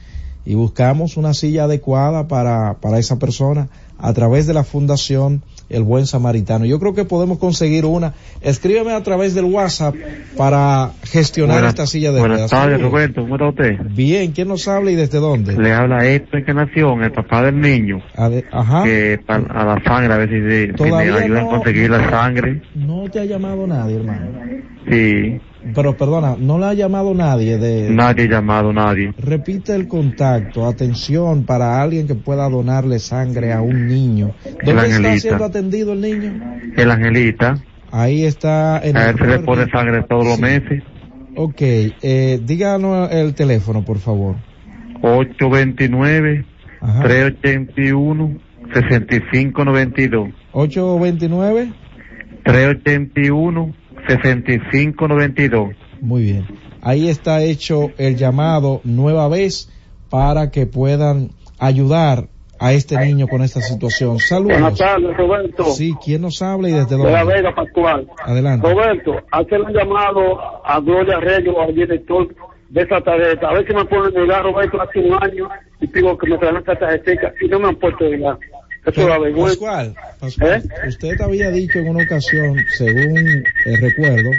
[0.45, 5.45] Y buscamos una silla adecuada para, para esa persona a través de la Fundación
[5.75, 6.65] El Buen Samaritano.
[6.65, 8.15] Yo creo que podemos conseguir una.
[8.41, 9.95] Escríbeme a través del WhatsApp
[10.37, 12.51] para gestionar Buenas- esta silla de buenas ruedas.
[12.51, 12.81] tardes.
[12.81, 13.23] Roberto.
[13.23, 13.77] ¿Cómo está usted?
[13.91, 15.57] Bien, ¿quién nos habla y desde dónde?
[15.59, 18.83] Le habla Héctor Encarnación, el papá del niño, Ade- Ajá.
[18.85, 20.37] que a la sangre, a ver si,
[20.73, 22.63] si- si me ayudan no- a conseguir la sangre.
[22.75, 24.27] No te ha llamado nadie, hermano.
[24.91, 25.41] Sí,
[25.75, 27.91] Pero perdona, no le ha llamado nadie de...
[27.91, 29.15] nadie ha llamado, nadie.
[29.19, 34.33] Repite el contacto, atención para alguien que pueda donarle sangre a un niño.
[34.65, 36.33] ¿Dónde está siendo atendido el niño?
[36.77, 37.63] El Angelita,
[37.97, 40.83] Ahí está en a él se le pone sangre todos los meses.
[41.37, 44.35] Ok, eh, díganos el teléfono, por favor.
[45.01, 46.45] 829
[46.81, 47.03] Ajá.
[47.05, 48.37] 381
[48.75, 51.73] 6592 829.
[52.43, 53.75] 381
[54.07, 56.47] 6592 Muy bien.
[56.83, 59.71] Ahí está hecho el llamado nueva vez
[60.11, 62.29] para que puedan ayudar
[62.61, 64.19] a este niño con esta situación.
[64.19, 64.61] Saludos.
[64.61, 65.65] Buenas tardes, Roberto.
[65.65, 67.35] Sí, ¿quién nos habla y desde De la dónde?
[67.35, 68.09] Vega Pascual.
[68.25, 68.69] Adelante.
[68.71, 72.29] Roberto, hacer un llamado a Gloria Reyes, al director
[72.69, 73.49] de esa tarjeta.
[73.49, 75.49] A ver si me ponen el Roberto, hace un año
[75.81, 78.21] y digo que me traen esta tarjeta y no me han puesto el
[78.85, 84.31] Pascual, Pascual, usted había dicho en una ocasión, según eh, recuerdo,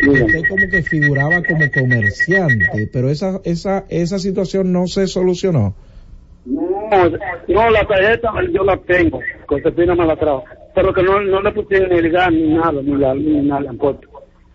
[0.00, 5.74] que usted como que figuraba como comerciante, pero esa esa esa situación no se solucionó.
[6.44, 7.08] No,
[7.48, 10.44] no, la tarjeta yo la tengo, Josefina me la trajo,
[10.74, 13.72] pero que no, no le pusieron ni el gas ni nada, ni, la, ni nada.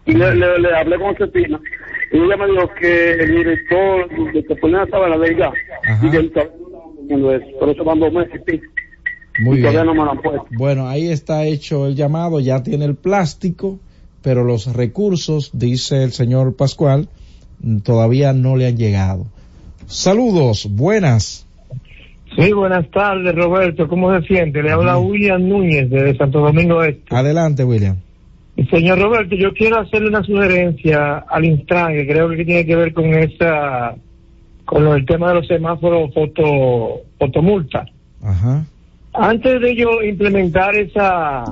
[0.06, 1.60] Y le, le, le hablé con Josefina
[2.11, 5.53] y ella me dijo que el director de que ponía estaba la del gas
[6.03, 6.49] y que él estaba
[7.10, 8.66] eso, por eso van dos meses y pico.
[9.40, 9.95] Muy y todavía bien.
[9.98, 10.45] no me han puesto.
[10.52, 13.80] Bueno, ahí está hecho el llamado, ya tiene el plástico,
[14.22, 17.07] pero los recursos, dice el señor Pascual,
[17.84, 19.26] todavía no le han llegado.
[19.88, 21.45] Saludos, buenas.
[22.38, 23.88] Sí, buenas tardes, Roberto.
[23.88, 24.61] ¿Cómo se siente?
[24.61, 27.16] Le habla William Núñez de Santo Domingo Este.
[27.16, 27.98] Adelante, William.
[28.70, 32.94] Señor Roberto, yo quiero hacerle una sugerencia al Intran, que creo que tiene que ver
[32.94, 33.95] con esa,
[34.66, 37.86] con lo- el tema de los semáforos foto, fotomulta.
[38.22, 38.66] Ajá.
[39.14, 41.44] Antes de ellos implementar esa,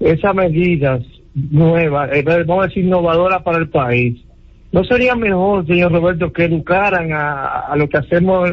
[0.00, 1.02] esas medidas
[1.34, 4.20] nuevas, eh, vamos a decir innovadoras para el país,
[4.72, 8.50] ¿no sería mejor, señor Roberto, que educaran a, a lo que hacemos,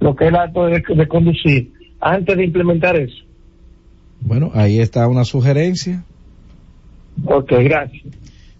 [0.00, 3.24] lo que es el acto de, de conducir, antes de implementar eso?
[4.20, 6.04] Bueno, ahí está una sugerencia.
[7.24, 8.02] Ok, gracias.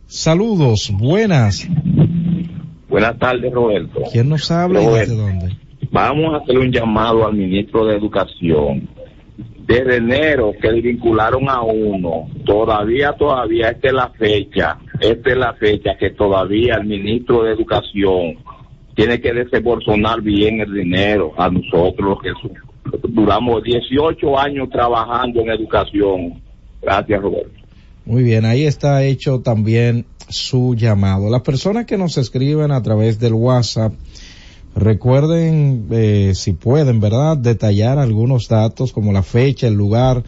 [0.06, 1.66] Saludos, buenas.
[2.89, 4.02] Buenas tardes, Roberto.
[4.12, 5.12] ¿Quién nos habla y Roberto.
[5.12, 5.56] desde dónde?
[5.93, 8.89] Vamos a hacer un llamado al ministro de Educación.
[9.66, 15.52] Desde enero que vincularon a uno, todavía, todavía, esta es la fecha, esta es la
[15.55, 18.39] fecha que todavía el ministro de Educación
[18.94, 22.31] tiene que desembolsonar bien el dinero a nosotros, los que
[23.09, 26.43] duramos 18 años trabajando en educación.
[26.81, 27.51] Gracias, Roberto.
[28.05, 31.31] Muy bien, ahí está hecho también su llamado.
[31.31, 33.93] Las personas que nos escriben a través del WhatsApp,
[34.74, 40.23] recuerden, eh, si pueden, ¿verdad?, detallar algunos datos como la fecha, el lugar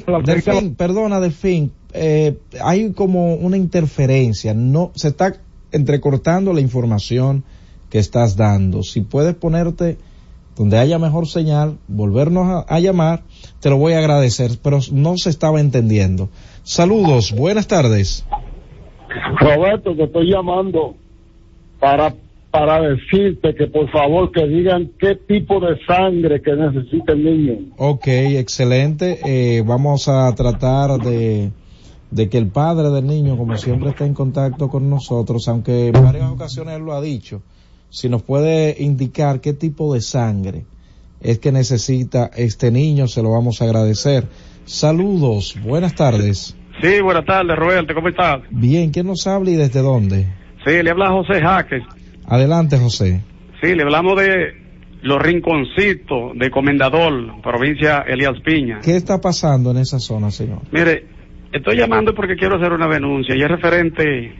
[0.06, 5.34] la provincia- Delfín, perdona, Delfín, eh, hay como una interferencia, no, se está
[5.72, 7.44] entrecortando la información
[7.94, 8.82] que estás dando.
[8.82, 9.98] Si puedes ponerte
[10.56, 13.22] donde haya mejor señal, volvernos a, a llamar,
[13.60, 16.28] te lo voy a agradecer, pero no se estaba entendiendo.
[16.64, 18.26] Saludos, buenas tardes.
[19.38, 20.96] Roberto, te estoy llamando
[21.78, 22.12] para
[22.50, 27.58] para decirte que por favor que digan qué tipo de sangre que necesita el niño.
[27.76, 29.20] Ok, excelente.
[29.24, 31.52] Eh, vamos a tratar de,
[32.10, 35.92] de que el padre del niño, como siempre, esté en contacto con nosotros, aunque en
[35.92, 37.42] varias ocasiones él lo ha dicho.
[37.94, 40.64] Si nos puede indicar qué tipo de sangre
[41.20, 44.24] es que necesita este niño, se lo vamos a agradecer.
[44.64, 46.56] Saludos, buenas tardes.
[46.82, 48.42] Sí, buenas tardes, Roberto, ¿cómo estás?
[48.50, 50.26] Bien, ¿quién nos habla y desde dónde?
[50.66, 51.84] Sí, le habla José Jaques.
[52.26, 53.22] Adelante, José.
[53.62, 54.54] Sí, le hablamos de
[55.02, 58.80] los rinconcitos de Comendador, provincia Elías Piña.
[58.82, 60.62] ¿Qué está pasando en esa zona, señor?
[60.72, 61.06] Mire,
[61.52, 64.34] estoy llamando porque quiero hacer una denuncia y es referente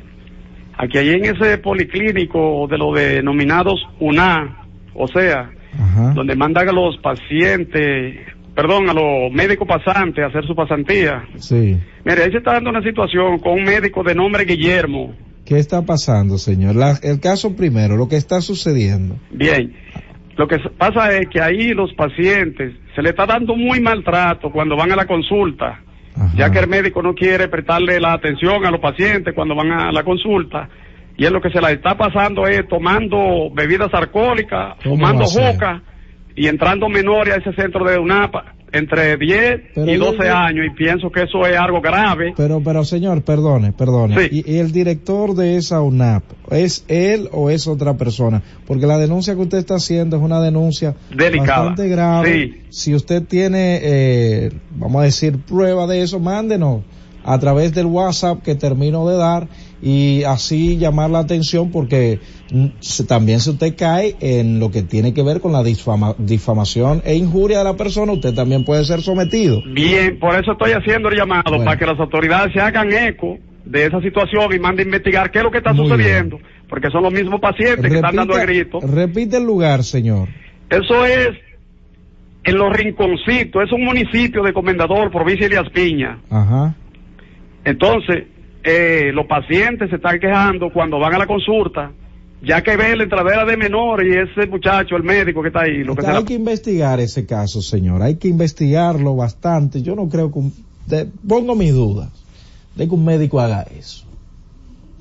[0.76, 4.58] a que allí en ese policlínico de los denominados UNA,
[4.94, 5.50] o sea,
[6.14, 8.16] donde mandan a los pacientes,
[8.54, 11.24] perdón, a los médicos pasantes a hacer su pasantía.
[11.36, 11.78] Sí.
[12.04, 15.14] Mire, ahí se está dando una situación con un médico de nombre Guillermo.
[15.44, 16.74] ¿Qué está pasando, señor?
[16.74, 19.16] La- el caso primero, lo que está sucediendo.
[19.30, 19.74] Bien,
[20.36, 24.76] lo que pasa es que ahí los pacientes se le está dando muy maltrato cuando
[24.76, 25.82] van a la consulta,
[26.34, 29.92] ya que el médico no quiere prestarle la atención a los pacientes cuando van a
[29.92, 30.68] la consulta.
[31.16, 35.24] Y es lo que se la está pasando es tomando bebidas alcohólicas, ¿Cómo fumando va
[35.24, 35.52] a ser?
[35.54, 35.82] juca
[36.36, 40.66] y entrando menores a ese centro de UNAPA entre 10 Pero y yo- 12 años
[40.66, 42.34] y pienso que eso es algo grave.
[42.36, 44.16] Pero, pero señor, perdone, perdone.
[44.32, 48.42] ¿Y, y el director de esa UNAP, es él o es otra persona?
[48.66, 51.58] Porque la denuncia que usted está haciendo es una denuncia Delicada.
[51.68, 52.32] bastante grave.
[52.32, 52.62] Sí.
[52.70, 56.82] Si usted tiene, eh, vamos a decir, prueba de eso, mándenos
[57.22, 59.46] a través del WhatsApp que termino de dar
[59.84, 62.18] y así llamar la atención porque
[63.06, 67.14] también si usted cae en lo que tiene que ver con la difama- difamación e
[67.16, 69.60] injuria de la persona, usted también puede ser sometido.
[69.74, 73.36] Bien, por eso estoy haciendo el llamado, para que las autoridades se hagan eco
[73.66, 76.38] de esa situación y manden a investigar qué es lo que está Muy sucediendo,
[76.68, 78.80] porque son los mismos pacientes que están dando el grito.
[78.80, 80.28] repite el lugar, señor.
[80.70, 81.28] Eso es
[82.44, 86.18] en Los Rinconcitos, es un municipio de Comendador, provincia de Elías Piña.
[86.30, 86.74] Ajá.
[87.64, 88.24] Entonces,
[88.64, 91.92] eh, los pacientes se están quejando cuando van a la consulta,
[92.42, 95.84] ya que ven la entradera de menor y ese muchacho, el médico que está ahí,
[95.84, 98.02] lo que Hay que investigar ese caso, señor.
[98.02, 99.82] Hay que investigarlo bastante.
[99.82, 100.38] Yo no creo que...
[100.38, 100.52] un-
[100.86, 102.10] de- pongo mis dudas
[102.74, 104.04] de que un médico haga eso.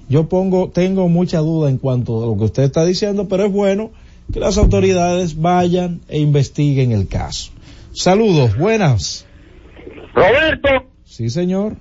[0.10, 3.52] Yo pongo, tengo mucha duda en cuanto a lo que usted está diciendo, pero es
[3.52, 3.91] bueno
[4.31, 7.52] que las autoridades vayan e investiguen el caso.
[7.94, 9.26] Saludos, buenas.
[10.14, 10.69] Roberto,
[11.06, 11.76] Sí, señor.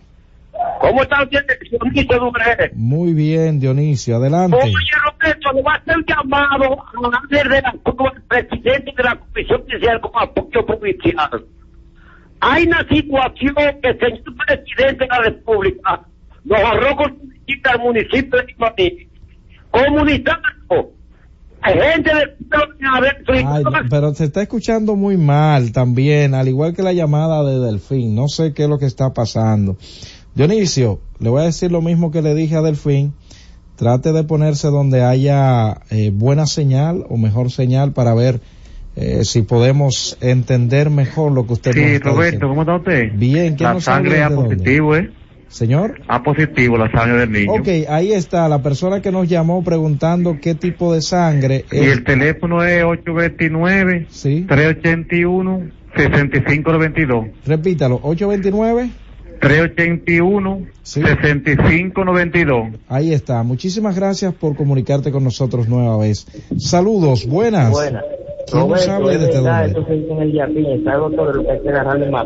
[0.82, 1.46] ¿Cómo está usted?
[1.70, 2.72] Dionisio Dubré.
[2.74, 4.56] Muy bien, Dionisio, adelante.
[4.56, 9.02] Oye, Roberto, le va a hacer llamado a líder de la, como el presidente de
[9.02, 11.46] la Comisión Judicial como apoyo provincial.
[12.40, 16.00] Hay una situación que el señor presidente de la República
[16.44, 17.32] nos ahorró con
[17.64, 19.08] al municipio de Imaní,
[19.70, 20.92] comunicando.
[21.64, 22.10] Hay gente
[23.46, 28.16] Ay, pero se está escuchando muy mal también, al igual que la llamada de Delfín.
[28.16, 29.76] No sé qué es lo que está pasando.
[30.34, 33.12] Dionisio, le voy a decir lo mismo que le dije a Delfín.
[33.76, 38.40] Trate de ponerse donde haya eh, buena señal o mejor señal para ver
[38.96, 42.48] eh, si podemos entender mejor lo que usted nos Sí, está Roberto, diciendo.
[42.48, 43.12] ¿cómo está usted?
[43.18, 44.56] Bien, ¿quién La nos sangre A dónde?
[44.56, 45.10] positivo, ¿eh?
[45.48, 46.00] Señor.
[46.08, 47.52] A positivo la sangre del niño.
[47.52, 51.88] Ok, ahí está la persona que nos llamó preguntando qué tipo de sangre Y es.
[51.92, 54.46] el teléfono es 829 Sí.
[54.48, 57.26] 381 6592.
[57.46, 58.90] Repítalo, 829.
[59.42, 62.78] 381 6592.
[62.88, 63.42] Ahí está.
[63.42, 66.26] Muchísimas gracias por comunicarte con nosotros nueva vez.
[66.56, 67.72] Saludos, buenas.
[67.72, 68.04] Buenas.
[68.46, 69.74] ¿Quién Roberto, y es desde dónde?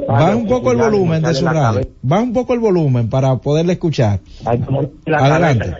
[0.06, 1.88] Baja un poco el volumen de su radio.
[2.02, 4.20] Baja un poco el volumen para poderle escuchar.
[4.44, 5.74] Adelante.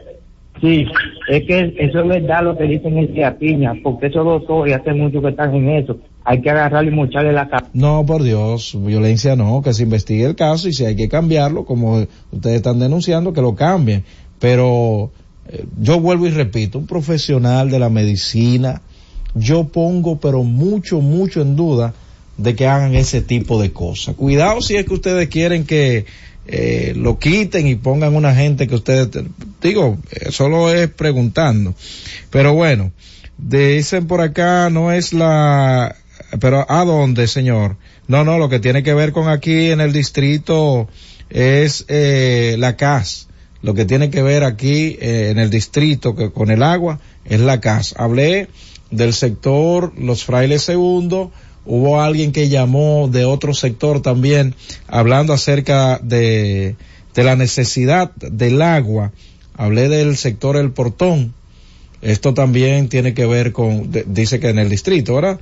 [0.60, 0.86] Sí,
[1.28, 4.94] es que eso es verdad lo que dicen el tía Piña, porque esos doctores hace
[4.94, 5.98] mucho que están en eso.
[6.24, 7.70] Hay que agarrarle y mocharle la cabeza.
[7.74, 11.64] No, por Dios, violencia no, que se investigue el caso y si hay que cambiarlo,
[11.64, 14.04] como ustedes están denunciando, que lo cambien.
[14.40, 15.10] Pero
[15.48, 18.82] eh, yo vuelvo y repito, un profesional de la medicina,
[19.34, 21.94] yo pongo pero mucho, mucho en duda
[22.38, 24.14] de que hagan ese tipo de cosas.
[24.14, 26.06] Cuidado si es que ustedes quieren que
[26.46, 29.08] eh, lo quiten y pongan una gente que ustedes,
[29.60, 31.74] digo, eh, solo es preguntando.
[32.30, 32.92] Pero bueno,
[33.38, 35.96] dicen por acá, no es la,
[36.40, 37.76] pero ¿a dónde, señor?
[38.08, 40.88] No, no, lo que tiene que ver con aquí en el distrito
[41.30, 43.28] es eh, la CAS.
[43.62, 47.40] Lo que tiene que ver aquí eh, en el distrito que con el agua es
[47.40, 47.94] la CAS.
[47.96, 48.48] Hablé
[48.90, 51.32] del sector Los Frailes Segundo,
[51.66, 54.54] hubo alguien que llamó de otro sector también
[54.86, 56.76] hablando acerca de,
[57.14, 59.12] de la necesidad del agua.
[59.54, 61.34] Hablé del sector El Portón.
[62.02, 65.40] Esto también tiene que ver con, dice que en el distrito, ¿verdad?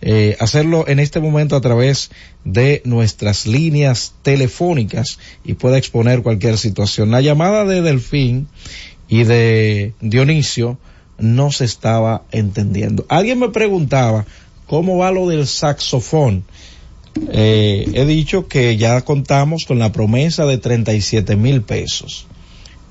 [0.00, 2.10] eh, hacerlo en este momento a través
[2.44, 7.10] de nuestras líneas telefónicas y pueda exponer cualquier situación.
[7.10, 8.46] La llamada de Delfín
[9.08, 10.78] y de Dionisio
[11.18, 13.04] no se estaba entendiendo.
[13.08, 14.24] Alguien me preguntaba
[14.68, 16.44] cómo va lo del saxofón.
[17.30, 22.26] Eh, he dicho que ya contamos con la promesa de 37 mil pesos.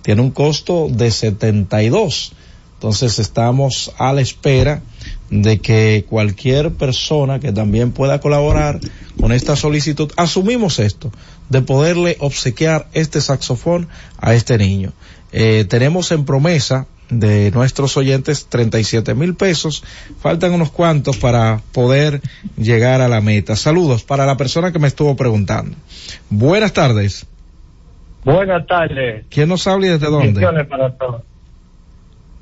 [0.02, 2.34] Tiene un costo de 72.
[2.74, 4.82] Entonces estamos a la espera
[5.30, 8.80] de que cualquier persona que también pueda colaborar
[9.20, 11.12] con esta solicitud, asumimos esto,
[11.50, 13.88] de poderle obsequiar este saxofón
[14.20, 14.94] a este niño.
[15.32, 19.84] Eh, tenemos en promesa de nuestros oyentes 37 mil pesos.
[20.20, 22.22] Faltan unos cuantos para poder
[22.58, 23.56] llegar a la meta.
[23.56, 25.76] Saludos para la persona que me estuvo preguntando.
[26.30, 27.26] Buenas tardes.
[28.24, 29.26] Buenas tardes.
[29.30, 30.66] ¿Quién nos habla y desde dónde?
[30.66, 31.22] Para todos.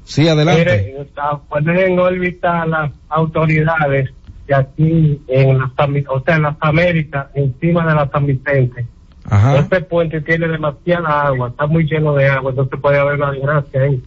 [0.03, 0.59] Sí, adelante.
[0.65, 4.11] Mire, está- ponen en órbita las autoridades
[4.47, 5.71] de aquí en las,
[6.09, 8.85] o sea, en las Américas, encima de la San Vicente.
[9.27, 9.57] Ajá.
[9.57, 13.81] Este puente tiene demasiada agua, está muy lleno de agua, entonces puede haber una desgracia
[13.81, 14.03] ahí.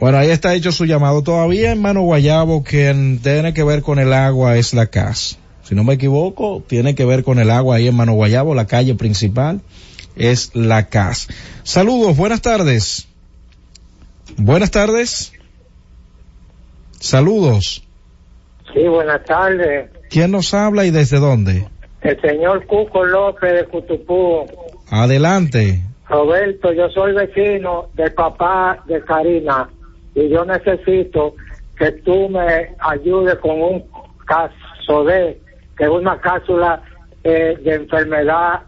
[0.00, 1.22] Bueno, ahí está hecho su llamado.
[1.22, 5.38] Todavía en Mano Guayabo, que tiene que ver con el agua, es la CAS.
[5.62, 8.66] Si no me equivoco, tiene que ver con el agua ahí en Mano Guayabo, la
[8.66, 9.60] calle principal
[10.16, 11.28] es la CAS.
[11.62, 13.08] Saludos, buenas tardes.
[14.36, 15.32] Buenas tardes.
[17.00, 17.84] Saludos.
[18.72, 19.90] Sí, buenas tardes.
[20.10, 21.66] ¿Quién nos habla y desde dónde?
[22.02, 24.46] El señor Cuco López de Cutupú.
[24.90, 25.82] Adelante.
[26.08, 29.68] Roberto, yo soy vecino del papá de Karina
[30.24, 31.34] y yo necesito
[31.78, 33.84] que tú me ayudes con un
[34.26, 35.40] caso de,
[35.76, 36.82] que es una cápsula
[37.24, 38.62] eh, de enfermedad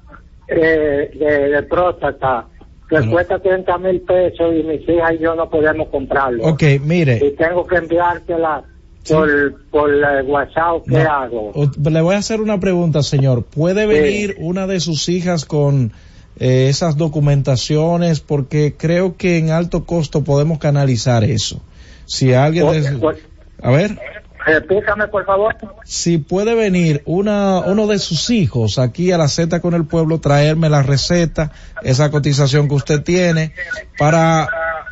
[0.48, 2.46] eh, de, de próstata
[2.88, 6.44] que cuesta 30 mil pesos y mis hijas y yo no podemos comprarlo.
[6.44, 7.20] Ok, mire.
[7.24, 8.64] Y tengo que enviártela
[9.08, 9.28] por,
[9.70, 11.10] por eh, WhatsApp, ¿qué No.
[11.10, 11.52] hago?
[11.88, 13.44] Le voy a hacer una pregunta, señor.
[13.44, 15.92] ¿Puede venir una de sus hijas con
[16.38, 18.20] eh, esas documentaciones?
[18.20, 21.60] Porque creo que en alto costo podemos canalizar eso.
[22.06, 22.66] Si alguien
[23.00, 23.18] Pues,
[23.62, 23.98] a ver,
[24.44, 25.54] Repítame, por favor.
[25.84, 30.18] si puede venir una, uno de sus hijos aquí a la Z con el pueblo,
[30.18, 31.52] traerme la receta,
[31.82, 33.52] esa cotización que usted tiene,
[33.98, 34.48] para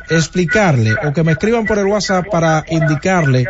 [0.09, 3.45] explicarle o que me escriban por el WhatsApp para indicarle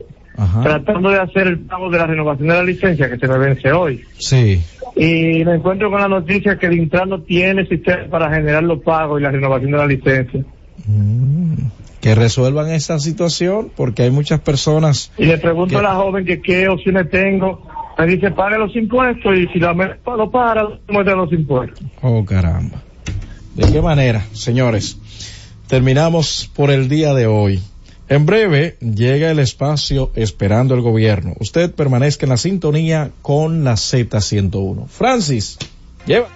[0.63, 3.73] tratando de hacer el pago de la renovación de la licencia que se me vence
[3.73, 4.05] hoy.
[4.19, 4.63] Sí.
[4.95, 8.81] Y me encuentro con la noticia que el Intran no tiene sistema para generar los
[8.83, 10.45] pagos y la renovación de la licencia.
[12.01, 15.13] Que resuelvan esa situación porque hay muchas personas.
[15.17, 17.67] Y le pregunto a la joven que qué opciones tengo.
[17.99, 21.81] Me dice, pague los impuestos y si la me- lo para, muestra los impuestos.
[22.01, 22.83] Oh, caramba.
[23.55, 24.99] ¿De qué manera, señores?
[25.69, 27.61] Terminamos por el día de hoy.
[28.09, 31.35] En breve llega el espacio esperando el gobierno.
[31.39, 34.89] Usted permanezca en la sintonía con la Z101.
[34.89, 35.59] Francis,
[36.05, 36.29] lleva.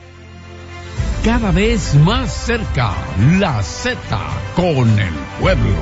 [1.25, 2.95] Cada vez más cerca,
[3.39, 3.99] la Z
[4.55, 5.75] con el pueblo.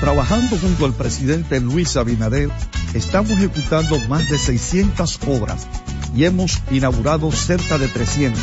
[0.00, 2.50] Trabajando junto al presidente Luis Abinader,
[2.94, 5.66] estamos ejecutando más de 600 obras
[6.14, 8.42] y hemos inaugurado cerca de 300,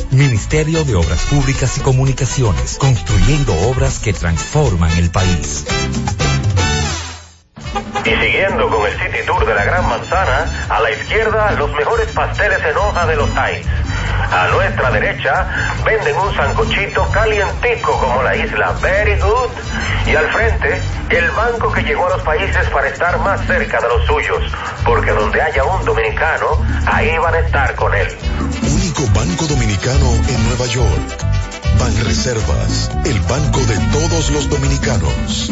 [0.11, 5.65] Ministerio de Obras Públicas y Comunicaciones, construyendo obras que transforman el país.
[8.03, 12.11] Y siguiendo con el City Tour de la Gran Manzana, a la izquierda los mejores
[12.11, 13.65] pasteles en hoja de los Times.
[14.31, 15.47] A nuestra derecha
[15.85, 19.51] venden un sancochito calientico como la isla Very Good.
[20.07, 23.87] Y al frente, el banco que llegó a los países para estar más cerca de
[23.87, 24.43] los suyos.
[24.83, 28.07] Porque donde haya un dominicano, ahí van a estar con él.
[29.07, 31.25] Banco dominicano en Nueva York.
[31.79, 35.51] Banreservas, el banco de todos los dominicanos.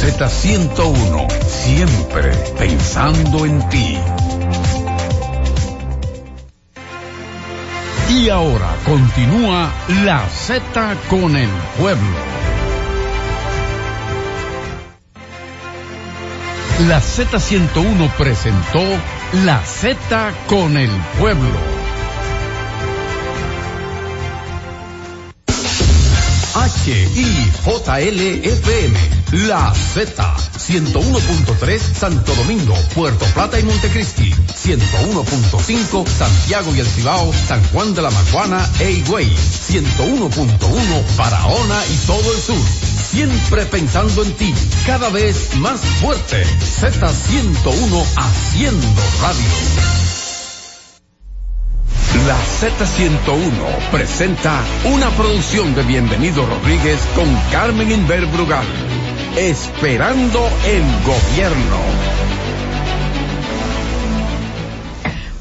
[0.00, 3.98] Z101, siempre pensando en ti.
[8.08, 9.70] Y ahora continúa
[10.02, 12.16] la Z con el pueblo.
[16.88, 18.82] La Z101 presentó
[19.44, 21.58] La Z con el pueblo.
[26.86, 37.32] HIJLFM, La Z, 101.3 Santo Domingo, Puerto Plata y Montecristi, 101.5 Santiago y El Cibao,
[37.46, 42.58] San Juan de la Maguana e Higüey, 101.1 Barahona y todo el sur.
[43.10, 44.52] Siempre pensando en ti,
[44.84, 46.44] cada vez más fuerte.
[46.60, 48.86] Z101 haciendo
[49.22, 50.00] radio.
[52.26, 58.66] La Z101 presenta una producción de Bienvenido Rodríguez con Carmen Inver Brugal.
[59.36, 61.76] Esperando el gobierno.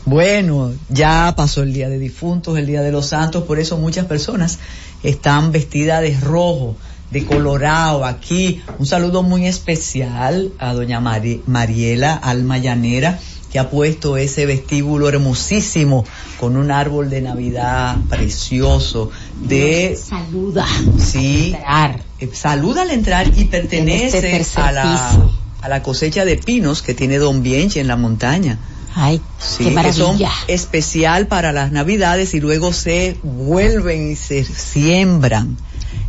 [0.06, 4.06] Bueno, ya pasó el día de difuntos, el día de los santos, por eso muchas
[4.06, 4.60] personas
[5.04, 6.76] están vestidas de rojo,
[7.12, 8.62] de colorado aquí.
[8.80, 13.20] Un saludo muy especial a doña Mariela Alma Llanera,
[13.52, 16.06] que ha puesto ese vestíbulo hermosísimo
[16.40, 19.12] con un árbol de Navidad precioso.
[19.42, 20.66] De saluda.
[21.00, 21.56] Sí.
[22.20, 25.10] Eh, saluda al entrar y pertenece este a la,
[25.62, 28.60] a la cosecha de pinos que tiene Don Bienche en la montaña.
[28.96, 30.32] Ay, Sí, qué que son maravilla.
[30.48, 35.58] especial para las navidades y luego se vuelven y se siembran.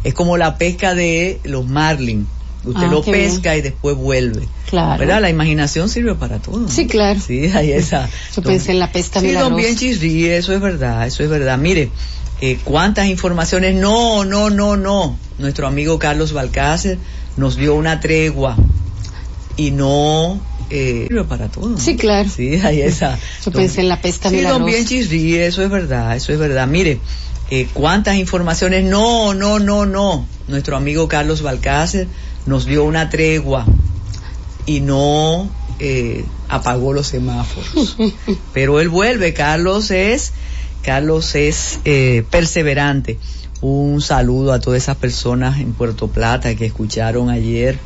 [0.02, 2.26] Es como la pesca de los marlin.
[2.64, 4.46] Usted Ah, lo pesca y después vuelve.
[4.68, 4.98] Claro.
[4.98, 5.22] ¿Verdad?
[5.22, 6.68] La imaginación sirve para todo.
[6.68, 7.18] Sí, claro.
[7.18, 8.08] Sí, hay esa.
[8.36, 9.56] Yo pensé en la pesca Sí, don milagrosa.
[9.56, 11.56] Bienchi ríe, eso es verdad, eso es verdad.
[11.56, 11.90] Mire,
[12.42, 13.74] eh, cuántas informaciones.
[13.74, 15.16] No, no, no, no.
[15.38, 16.98] Nuestro amigo Carlos Balcácer
[17.36, 18.56] nos dio una tregua
[19.56, 20.38] y no
[20.68, 21.78] eh, sirve para todo.
[21.78, 22.28] Sí, claro.
[22.28, 23.18] Sí, hay esa.
[23.44, 24.66] Yo pensé en la pesca Sí, don milagrosa.
[24.66, 26.66] Bienchi ríe, eso es verdad, eso es verdad.
[26.66, 27.00] Mire,
[27.50, 28.84] eh, cuántas informaciones.
[28.84, 30.26] No, no, no, no.
[30.46, 32.06] Nuestro amigo Carlos Balcácer
[32.46, 33.66] nos dio una tregua
[34.66, 35.48] y no
[35.78, 37.96] eh, apagó los semáforos.
[38.52, 40.32] Pero él vuelve, Carlos es,
[40.82, 43.18] Carlos es eh, perseverante.
[43.62, 47.78] Un saludo a todas esas personas en Puerto Plata que escucharon ayer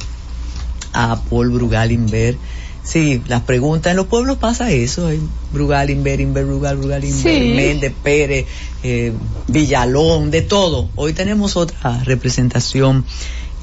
[0.92, 2.36] a Paul Brugal Inver.
[2.84, 5.18] Sí, las preguntas, en los pueblos pasa eso, hay
[5.52, 7.54] Brugal Inver, Inver, Brugal, Brugal Inver, Sí.
[7.56, 8.46] Méndez, Pérez,
[8.82, 9.12] eh,
[9.48, 10.90] Villalón, de todo.
[10.94, 13.04] Hoy tenemos otra representación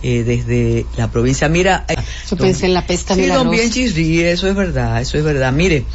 [0.03, 1.48] eh, desde la provincia.
[1.49, 1.95] Mira, eh,
[2.30, 3.95] Yo pensé en la pesca Sí, don milagrosa.
[3.95, 5.52] Ríe, eso es verdad, eso es verdad.
[5.53, 5.86] Mire,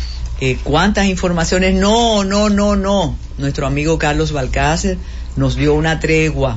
[0.40, 1.74] eh, cuántas informaciones.
[1.74, 3.16] No, no, no, no.
[3.38, 4.98] Nuestro amigo Carlos Balcácer
[5.36, 6.56] nos dio una tregua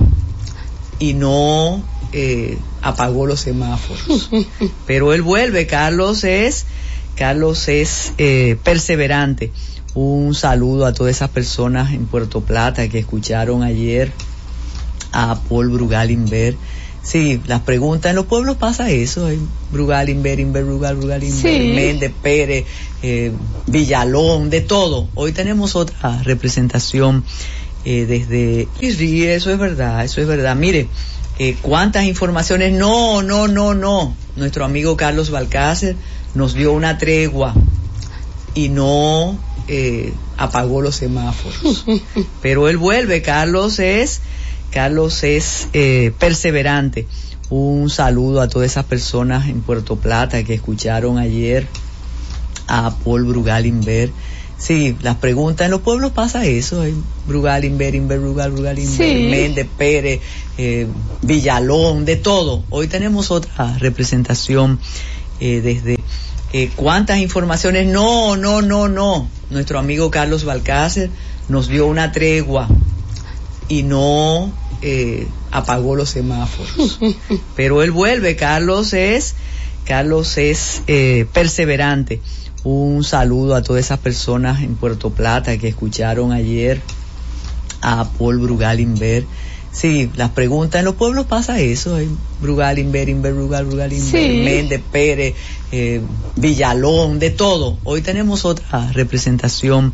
[1.00, 1.82] y no
[2.12, 4.30] eh, apagó los semáforos.
[4.88, 6.66] Pero él vuelve, Carlos es,
[7.16, 9.52] Carlos es eh, perseverante.
[9.96, 14.12] Un saludo a todas esas personas en Puerto Plata que escucharon ayer
[15.12, 16.56] a Paul Brugal Inver.
[17.02, 19.40] Sí, las preguntas, en los pueblos pasa eso, hay
[19.72, 21.72] Brugal Inver, Inver, Brugal, Brugal Inver, Sí.
[21.74, 22.66] Méndez, Pérez,
[23.02, 23.32] eh,
[23.68, 25.08] Villalón, de todo.
[25.16, 27.24] Hoy tenemos otra representación
[27.86, 28.68] eh, desde...
[28.82, 30.56] Y eso es verdad, eso es verdad.
[30.56, 30.88] Mire,
[31.40, 32.74] eh, cuántas informaciones.
[32.74, 34.14] No, no, no, no.
[34.36, 35.96] Nuestro amigo Carlos Balcácer
[36.36, 37.56] nos dio una tregua
[38.54, 39.40] y no
[39.70, 41.86] eh, apagó los semáforos.
[42.42, 44.20] Pero él vuelve, Carlos es,
[44.72, 47.08] Carlos es eh, perseverante.
[47.50, 51.68] Un saludo a todas esas personas en Puerto Plata que escucharon ayer
[52.68, 54.12] a Paul Brugal Inver.
[54.58, 56.94] Sí, las preguntas, en los pueblos pasa eso, hay
[57.26, 59.28] Brugal Inver, Inver, Brugal, Brugal Inver, Sí.
[59.32, 60.20] Méndez, Pérez,
[60.58, 60.86] eh,
[61.22, 62.64] Villalón, de todo.
[62.70, 64.78] Hoy tenemos otra representación
[65.40, 65.98] eh, desde...
[66.52, 67.88] eh, cuántas informaciones.
[67.88, 69.30] No, no, no, no.
[69.50, 71.10] Nuestro amigo Carlos Balcácer
[71.48, 72.68] nos dio una tregua
[73.70, 74.52] y no
[74.82, 77.00] eh, apagó los semáforos.
[77.56, 79.36] Pero él vuelve, Carlos es,
[79.86, 82.20] Carlos es eh, perseverante.
[82.64, 86.82] Un saludo a todas esas personas en Puerto Plata que escucharon ayer
[87.82, 89.26] a Paul Brugal Inver.
[89.72, 92.10] Sí, las preguntas, en los pueblos pasa eso, hay
[92.42, 94.42] Brugal Inver, Inver, Brugal, Brugal Inver, Sí.
[94.44, 95.36] Méndez, Pérez,
[95.72, 96.02] eh,
[96.36, 97.78] Villalón, de todo.
[97.84, 99.94] Hoy tenemos otra representación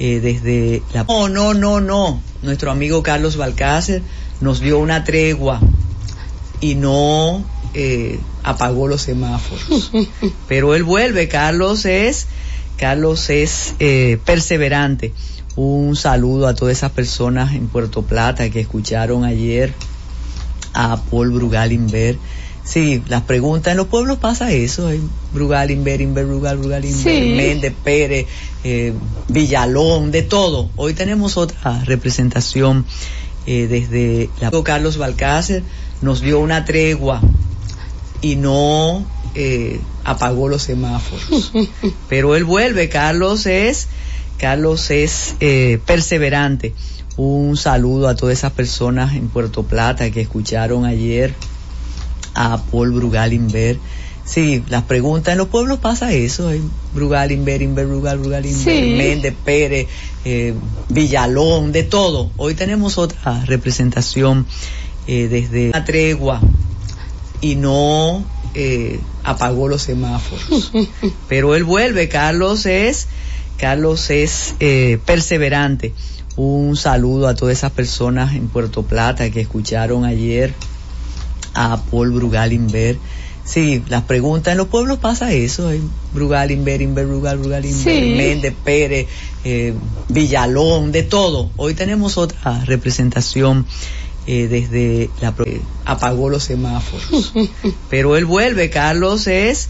[0.00, 1.04] eh, desde la...
[1.04, 2.20] No, no, no, no.
[2.44, 4.02] Nuestro amigo Carlos Balcácer
[4.40, 5.60] nos dio una tregua
[6.60, 9.90] y no eh, apagó los semáforos.
[10.48, 12.26] Pero él vuelve, Carlos es,
[12.76, 15.12] Carlos es eh, perseverante.
[15.56, 19.72] Un saludo a todas esas personas en Puerto Plata que escucharon ayer
[20.74, 22.18] a Paul Brugal Inver.
[22.64, 25.00] Sí, las preguntas, en los pueblos pasa eso, hay
[25.34, 27.34] Brugal Inver, Inver, Brugal, Brugal Inver, Sí.
[27.36, 28.26] Méndez, Pérez,
[28.64, 28.94] eh,
[29.28, 30.70] Villalón, de todo.
[30.76, 32.86] Hoy tenemos otra representación
[33.46, 34.50] eh, desde la...
[34.62, 35.62] Carlos Balcácer
[36.00, 37.20] nos dio una tregua
[38.22, 39.04] y no
[39.34, 41.52] eh, apagó los semáforos.
[42.08, 43.88] Pero él vuelve, Carlos es,
[44.38, 46.72] Carlos es eh, perseverante.
[47.16, 51.34] Un saludo a todas esas personas en Puerto Plata que escucharon ayer
[52.34, 53.78] a Paul Brugal Inver.
[54.24, 56.62] Sí, las preguntas, en los pueblos pasa eso, hay
[56.94, 58.94] Brugal Inver, Inver, Brugal, Brugal Inver, Sí.
[58.96, 59.86] Méndez, Pérez,
[60.24, 60.54] eh,
[60.88, 62.30] Villalón, de todo.
[62.38, 64.46] Hoy tenemos otra representación
[65.06, 66.40] eh, desde la tregua
[67.42, 68.24] y no
[68.54, 70.72] eh, apagó los semáforos.
[71.28, 73.08] Pero él vuelve, Carlos es,
[73.58, 75.92] Carlos es eh, perseverante.
[76.36, 80.54] Un saludo a todas esas personas en Puerto Plata que escucharon ayer
[81.54, 82.98] a Paul Brugal Inver.
[83.44, 85.82] Sí, las preguntas en los pueblos pasa eso, hay
[86.14, 88.14] Brugal, Inver, Inver, Brugal, Brugal, Inver, Sí.
[88.16, 89.06] Méndez, Pérez,
[89.44, 89.74] eh,
[90.08, 91.50] Villalón, de todo.
[91.56, 93.66] Hoy tenemos otra representación
[94.26, 97.34] eh, desde la eh, apagó los semáforos.
[97.90, 99.68] Pero él vuelve, Carlos es,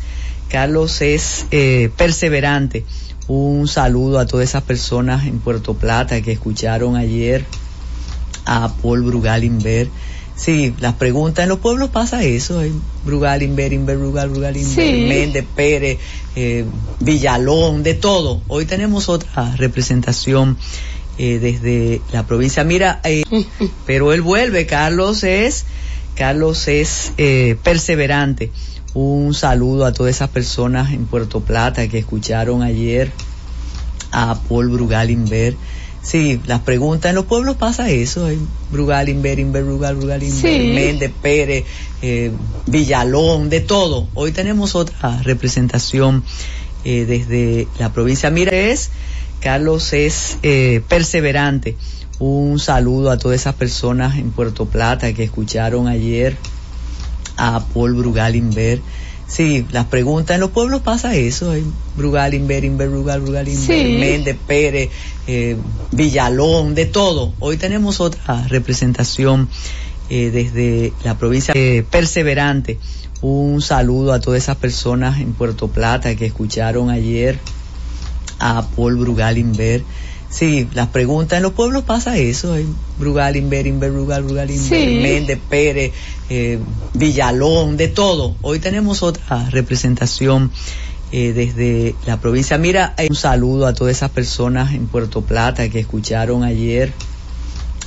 [0.48, 2.84] Carlos es eh, perseverante.
[3.26, 7.44] Un saludo a todas esas personas en Puerto Plata que escucharon ayer
[8.46, 9.88] a Paul Brugal Inver.
[10.36, 12.72] Sí, las preguntas en los pueblos pasa eso, hay
[13.04, 15.06] Brugal Inver, Inver, Brugal, Brugal Inver, Sí.
[15.08, 15.98] Méndez, Pérez,
[16.34, 16.64] eh,
[17.00, 18.42] Villalón, de todo.
[18.48, 20.58] Hoy tenemos otra representación
[21.18, 22.64] eh, desde la provincia.
[22.64, 23.22] Mira, eh,
[23.86, 25.66] pero él vuelve, Carlos es,
[26.16, 28.50] Carlos es eh, perseverante.
[28.92, 33.12] Un saludo a todas esas personas en Puerto Plata que escucharon ayer
[34.10, 35.56] a Paul Brugal Inver.
[36.04, 38.38] Sí, las preguntas en los pueblos pasa eso, hay
[38.70, 41.14] Brugal Inver, Inver, Brugal, Brugal Inver, Sí.
[41.22, 41.64] Pérez,
[42.02, 42.30] eh,
[42.66, 44.06] Villalón, de todo.
[44.12, 46.22] Hoy tenemos otra representación
[46.84, 48.28] eh, desde la provincia.
[48.28, 48.90] Mira, es,
[49.40, 51.74] Carlos es eh, perseverante.
[52.18, 56.36] Un saludo a todas esas personas en Puerto Plata que escucharon ayer
[57.38, 58.82] a Paul Brugal Inver.
[59.26, 61.64] Sí, las preguntas en los pueblos pasa eso, hay
[61.96, 63.96] Brugal Inver, Inver, Brugal, Brugal Inver, Sí.
[63.98, 64.90] Méndez, Pérez,
[65.26, 65.56] eh,
[65.92, 67.32] Villalón, de todo.
[67.40, 69.48] Hoy tenemos otra representación
[70.10, 72.78] eh, desde la provincia eh, perseverante.
[73.22, 77.38] Un saludo a todas esas personas en Puerto Plata que escucharon ayer
[78.38, 79.82] a Paul Brugal Inver.
[80.34, 82.66] Sí, las preguntas en los pueblos pasa eso, hay
[82.98, 84.98] Brugal Inver, Inver, Brugal, Brugal Inver, Sí.
[85.00, 85.92] Méndez, Pérez,
[86.28, 86.58] eh,
[86.92, 88.34] Villalón, de todo.
[88.42, 90.50] Hoy tenemos otra representación
[91.12, 92.58] eh, desde la provincia.
[92.58, 96.92] Mira, eh, un saludo a todas esas personas en Puerto Plata que escucharon ayer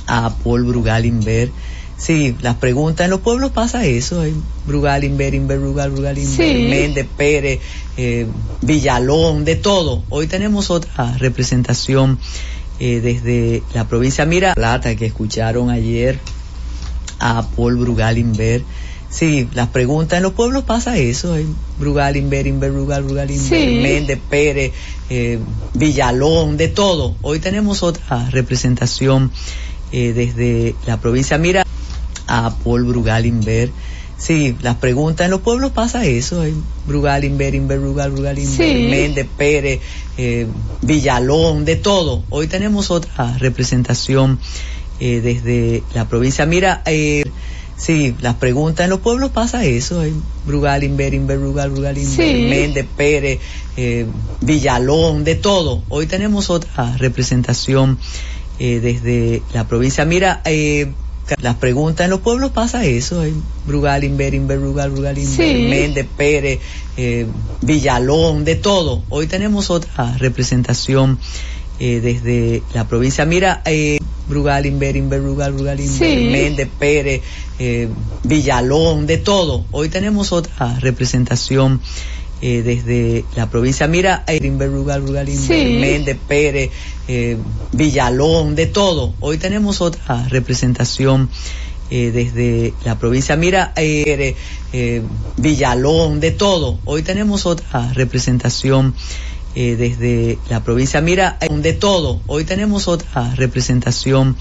[0.06, 1.50] a Paul Brugal Inver.
[1.98, 4.32] Sí, las preguntas en los pueblos pasa eso, hay
[4.66, 6.68] Brugal Inver, Inver, Brugal, Brugal Inver, Sí.
[6.70, 7.58] Méndez, Pérez,
[7.96, 8.26] eh,
[8.62, 10.04] Villalón, de todo.
[10.08, 12.18] Hoy tenemos otra representación
[12.78, 14.24] eh, desde la provincia.
[14.26, 16.20] Mira, Plata que escucharon ayer
[17.18, 18.62] a Paul Brugal Inver.
[19.10, 21.46] Sí, las preguntas en los pueblos pasa eso, hay
[21.80, 23.80] Brugal Inver, Inver, Brugal, Brugal Inver, Sí.
[23.82, 24.70] Méndez, Pérez,
[25.10, 25.40] eh,
[25.74, 27.16] Villalón, de todo.
[27.22, 29.32] Hoy tenemos otra representación
[29.90, 31.38] eh, desde la provincia.
[31.38, 31.64] Mira,
[32.28, 33.70] a Paul Brugal Inver.
[34.16, 36.52] Sí, las preguntas en los pueblos pasa eso, hay
[36.88, 38.86] Brugal Inver, Inver, Brugal, Brugal Inver, Sí.
[38.90, 39.80] Méndez, Pérez,
[40.16, 40.46] eh,
[40.82, 42.24] Villalón, de todo.
[42.28, 44.40] Hoy tenemos otra representación
[44.98, 46.44] eh, desde la provincia.
[46.46, 47.22] Mira, eh,
[47.76, 50.12] sí, las preguntas en los pueblos pasa eso, hay
[50.44, 52.46] Brugal Inver, Inver, Brugal, Brugal Inver, Sí.
[52.50, 53.38] Méndez, Pérez,
[53.76, 54.06] eh,
[54.40, 55.84] Villalón, de todo.
[55.90, 57.98] Hoy tenemos otra representación
[58.58, 60.04] eh, desde la provincia.
[60.04, 60.90] Mira, eh,
[61.40, 63.34] las preguntas en los pueblos pasa eso, hay
[63.66, 65.66] Brugal Inver, Inver, Brugal, Brugal Inver, Sí.
[65.68, 66.60] Méndez, Pérez,
[66.96, 67.26] eh,
[67.62, 69.02] Villalón, de todo.
[69.08, 71.18] Hoy tenemos otra representación
[71.80, 73.24] eh, desde la provincia.
[73.24, 73.98] Mira, eh,
[74.28, 76.28] Brugal Inver, Inver, Brugal, Brugal Inver, Sí.
[76.30, 77.22] Méndez, Pérez,
[77.58, 77.88] eh,
[78.24, 79.64] Villalón, de todo.
[79.70, 81.80] Hoy tenemos otra representación
[82.40, 83.86] eh, desde la provincia.
[83.88, 85.78] Mira, Inver, Brugal, Brugal Inver, Sí.
[85.80, 86.70] Méndez, Pérez,
[87.08, 87.36] eh,
[87.72, 89.14] Villalón, de todo.
[89.20, 91.28] Hoy tenemos otra representación
[91.90, 93.34] eh, desde la provincia.
[93.36, 94.34] Mira, eh,
[95.36, 96.78] Villalón, de todo.
[96.84, 98.94] Hoy tenemos otra representación
[99.54, 101.00] eh, desde la provincia.
[101.00, 102.20] Mira, de todo.
[102.26, 104.36] Hoy tenemos otra representación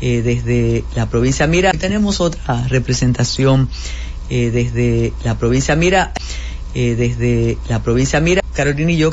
[0.00, 1.46] eh, desde la provincia.
[1.46, 3.68] Mira, hoy tenemos otra representación
[4.30, 5.74] eh, desde la provincia.
[5.76, 6.12] Mira,
[6.74, 8.20] eh, desde la provincia.
[8.20, 9.10] Mira, Carolina y yo